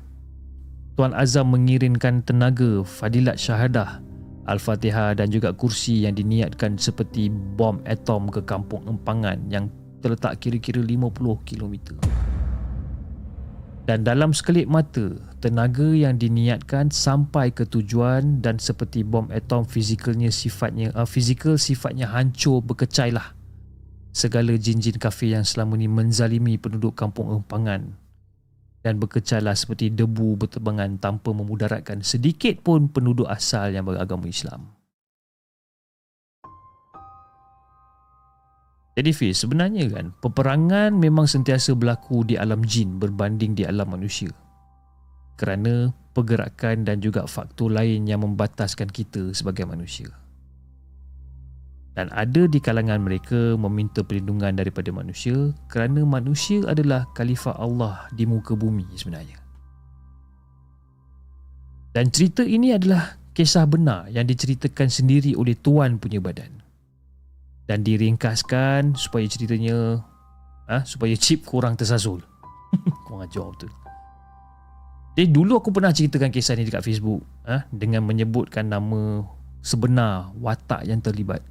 [0.94, 4.09] Tuan Azam mengirimkan tenaga Fadilat Syahadah
[4.50, 9.70] Al-Fatihah dan juga kursi yang diniatkan seperti bom atom ke kampung Empangan yang
[10.02, 11.14] terletak kira-kira 50
[11.46, 11.74] km.
[13.86, 20.34] Dan dalam sekelip mata, tenaga yang diniatkan sampai ke tujuan dan seperti bom atom fizikalnya
[20.34, 23.38] sifatnya uh, fizikal sifatnya hancur berkecailah.
[24.10, 27.99] Segala jin-jin kafir yang selama ini menzalimi penduduk kampung Empangan
[28.80, 34.72] dan berkecailah seperti debu berterbangan tanpa memudaratkan sedikit pun penduduk asal yang beragama Islam.
[38.96, 44.32] Jadi Fiz, sebenarnya kan peperangan memang sentiasa berlaku di alam jin berbanding di alam manusia.
[45.40, 50.12] Kerana pergerakan dan juga faktor lain yang membataskan kita sebagai manusia
[51.98, 58.30] dan ada di kalangan mereka meminta perlindungan daripada manusia kerana manusia adalah khalifah Allah di
[58.30, 59.38] muka bumi sebenarnya.
[61.90, 66.62] Dan cerita ini adalah kisah benar yang diceritakan sendiri oleh tuan punya badan.
[67.66, 69.98] Dan diringkaskan supaya ceritanya
[70.70, 72.22] ha, supaya chip kurang tersasul.
[73.10, 73.70] kurang ajar betul.
[75.18, 79.26] Jadi dulu aku pernah ceritakan kisah ni dekat Facebook ha, dengan menyebutkan nama
[79.58, 81.42] sebenar watak yang terlibat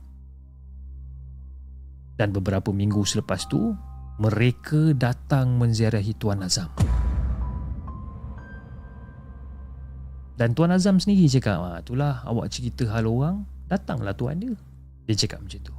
[2.20, 3.72] dan beberapa minggu selepas tu
[4.20, 6.67] mereka datang menziarahi Tuan Azam.
[10.36, 14.55] Dan Tuan Azam sendiri cakap, ah, itulah awak cerita hal orang, datanglah tuan dia.
[15.07, 15.76] Dia cakap macam tu.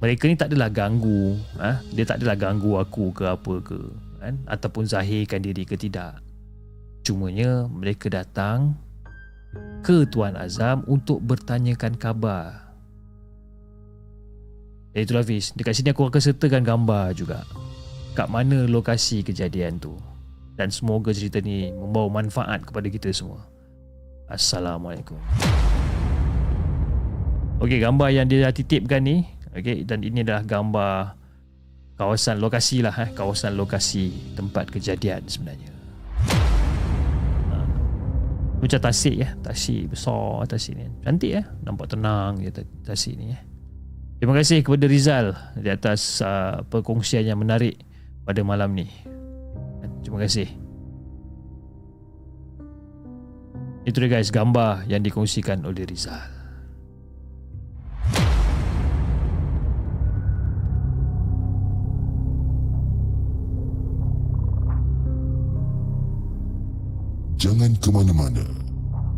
[0.00, 1.78] Mereka ni tak adalah ganggu, ha?
[1.92, 3.78] dia tak adalah ganggu aku ke apa ke,
[4.18, 4.34] kan?
[4.48, 6.18] ataupun zahirkan diri ke tidak.
[7.04, 8.74] Cumanya mereka datang
[9.84, 12.61] ke Tuan Azam untuk bertanyakan khabar
[15.00, 17.48] itulah Fiz Dekat sini aku akan sertakan gambar juga.
[18.12, 19.96] Kat mana lokasi kejadian tu.
[20.52, 23.40] Dan semoga cerita ni Membawa manfaat kepada kita semua.
[24.28, 25.16] Assalamualaikum.
[27.62, 29.22] Okey gambar yang dia dah titipkan ni
[29.54, 31.14] Okey dan ini adalah gambar
[31.94, 35.70] Kawasan lokasi lah eh, Kawasan lokasi tempat kejadian sebenarnya.
[37.52, 37.56] Ha.
[38.58, 40.90] macam tasik ya Tasik besar tasik ni.
[41.06, 42.50] Cantik ya Nampak tenang je
[42.82, 43.51] tasik ni ya
[44.22, 47.74] Terima kasih kepada Rizal di atas uh, perkongsian yang menarik
[48.22, 48.86] pada malam ni.
[50.06, 50.46] Terima kasih.
[53.82, 56.22] Itu dia guys gambar yang dikongsikan oleh Rizal.
[67.42, 68.46] Jangan ke mana-mana.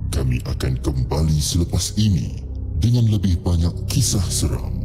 [0.08, 2.40] Kami akan kembali selepas ini
[2.80, 4.83] dengan lebih banyak kisah seram.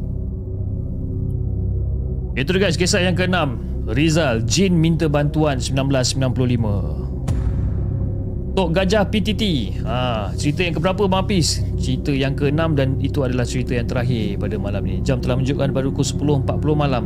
[2.39, 3.59] Itu guys kisah yang keenam.
[3.89, 9.43] Rizal Jin minta bantuan 1995 Tok Gajah PTT
[9.81, 11.65] ha, Cerita yang keberapa Bang Apis?
[11.81, 15.01] Cerita yang keenam dan itu adalah cerita yang terakhir pada malam ni.
[15.01, 16.05] Jam telah menunjukkan pada pukul
[16.45, 17.03] 10.40 malam.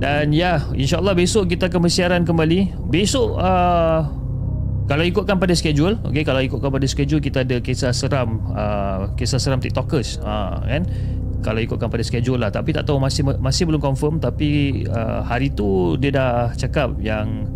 [0.00, 2.88] Dan ya InsyaAllah besok kita akan bersiaran kembali.
[2.88, 4.08] Besok uh,
[4.88, 9.36] Kalau ikutkan pada schedule okay, Kalau ikutkan pada schedule kita ada kisah seram uh, Kisah
[9.36, 10.88] seram TikTokers uh, kan?
[11.40, 12.52] Kalau ikutkan pada schedule lah.
[12.52, 14.20] Tapi tak tahu masih masih belum confirm.
[14.20, 17.48] Tapi uh, hari tu dia dah cakap yang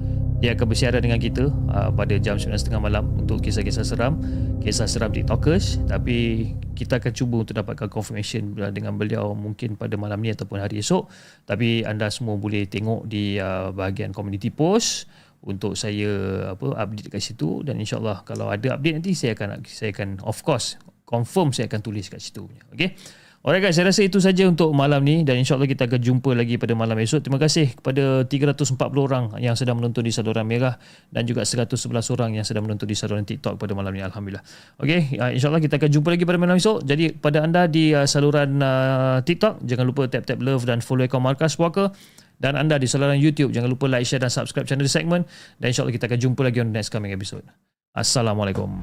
[0.42, 4.20] dia akan bersiaran dengan kita uh, pada jam 9.30 malam untuk kisah-kisah seram.
[4.60, 5.80] Kisah seram tiktokers.
[5.88, 10.84] Tapi kita akan cuba untuk dapatkan confirmation dengan beliau mungkin pada malam ni ataupun hari
[10.84, 11.08] esok.
[11.48, 15.08] Tapi anda semua boleh tengok di uh, bahagian community post
[15.44, 16.08] untuk saya
[16.56, 17.64] apa update kat situ.
[17.64, 21.80] Dan insyaallah kalau ada update nanti saya akan saya akan of course confirm saya akan
[21.84, 22.96] tulis kat situ okey
[23.44, 26.56] Alright guys, saya rasa itu saja untuk malam ni dan insyaAllah kita akan jumpa lagi
[26.56, 27.28] pada malam esok.
[27.28, 30.80] Terima kasih kepada 340 orang yang sedang menonton di saluran merah
[31.12, 31.76] dan juga 111
[32.16, 34.00] orang yang sedang menonton di saluran TikTok pada malam ni.
[34.00, 34.40] Alhamdulillah.
[34.80, 36.88] Okay, uh, insyaAllah kita akan jumpa lagi pada malam esok.
[36.88, 41.20] Jadi pada anda di uh, saluran uh, TikTok, jangan lupa tap-tap love dan follow akaun
[41.20, 41.92] Markas Puaka.
[42.40, 45.28] Dan anda di saluran YouTube, jangan lupa like, share dan subscribe channel segmen.
[45.60, 47.44] Dan insyaAllah kita akan jumpa lagi on next coming episode.
[47.92, 48.80] Assalamualaikum.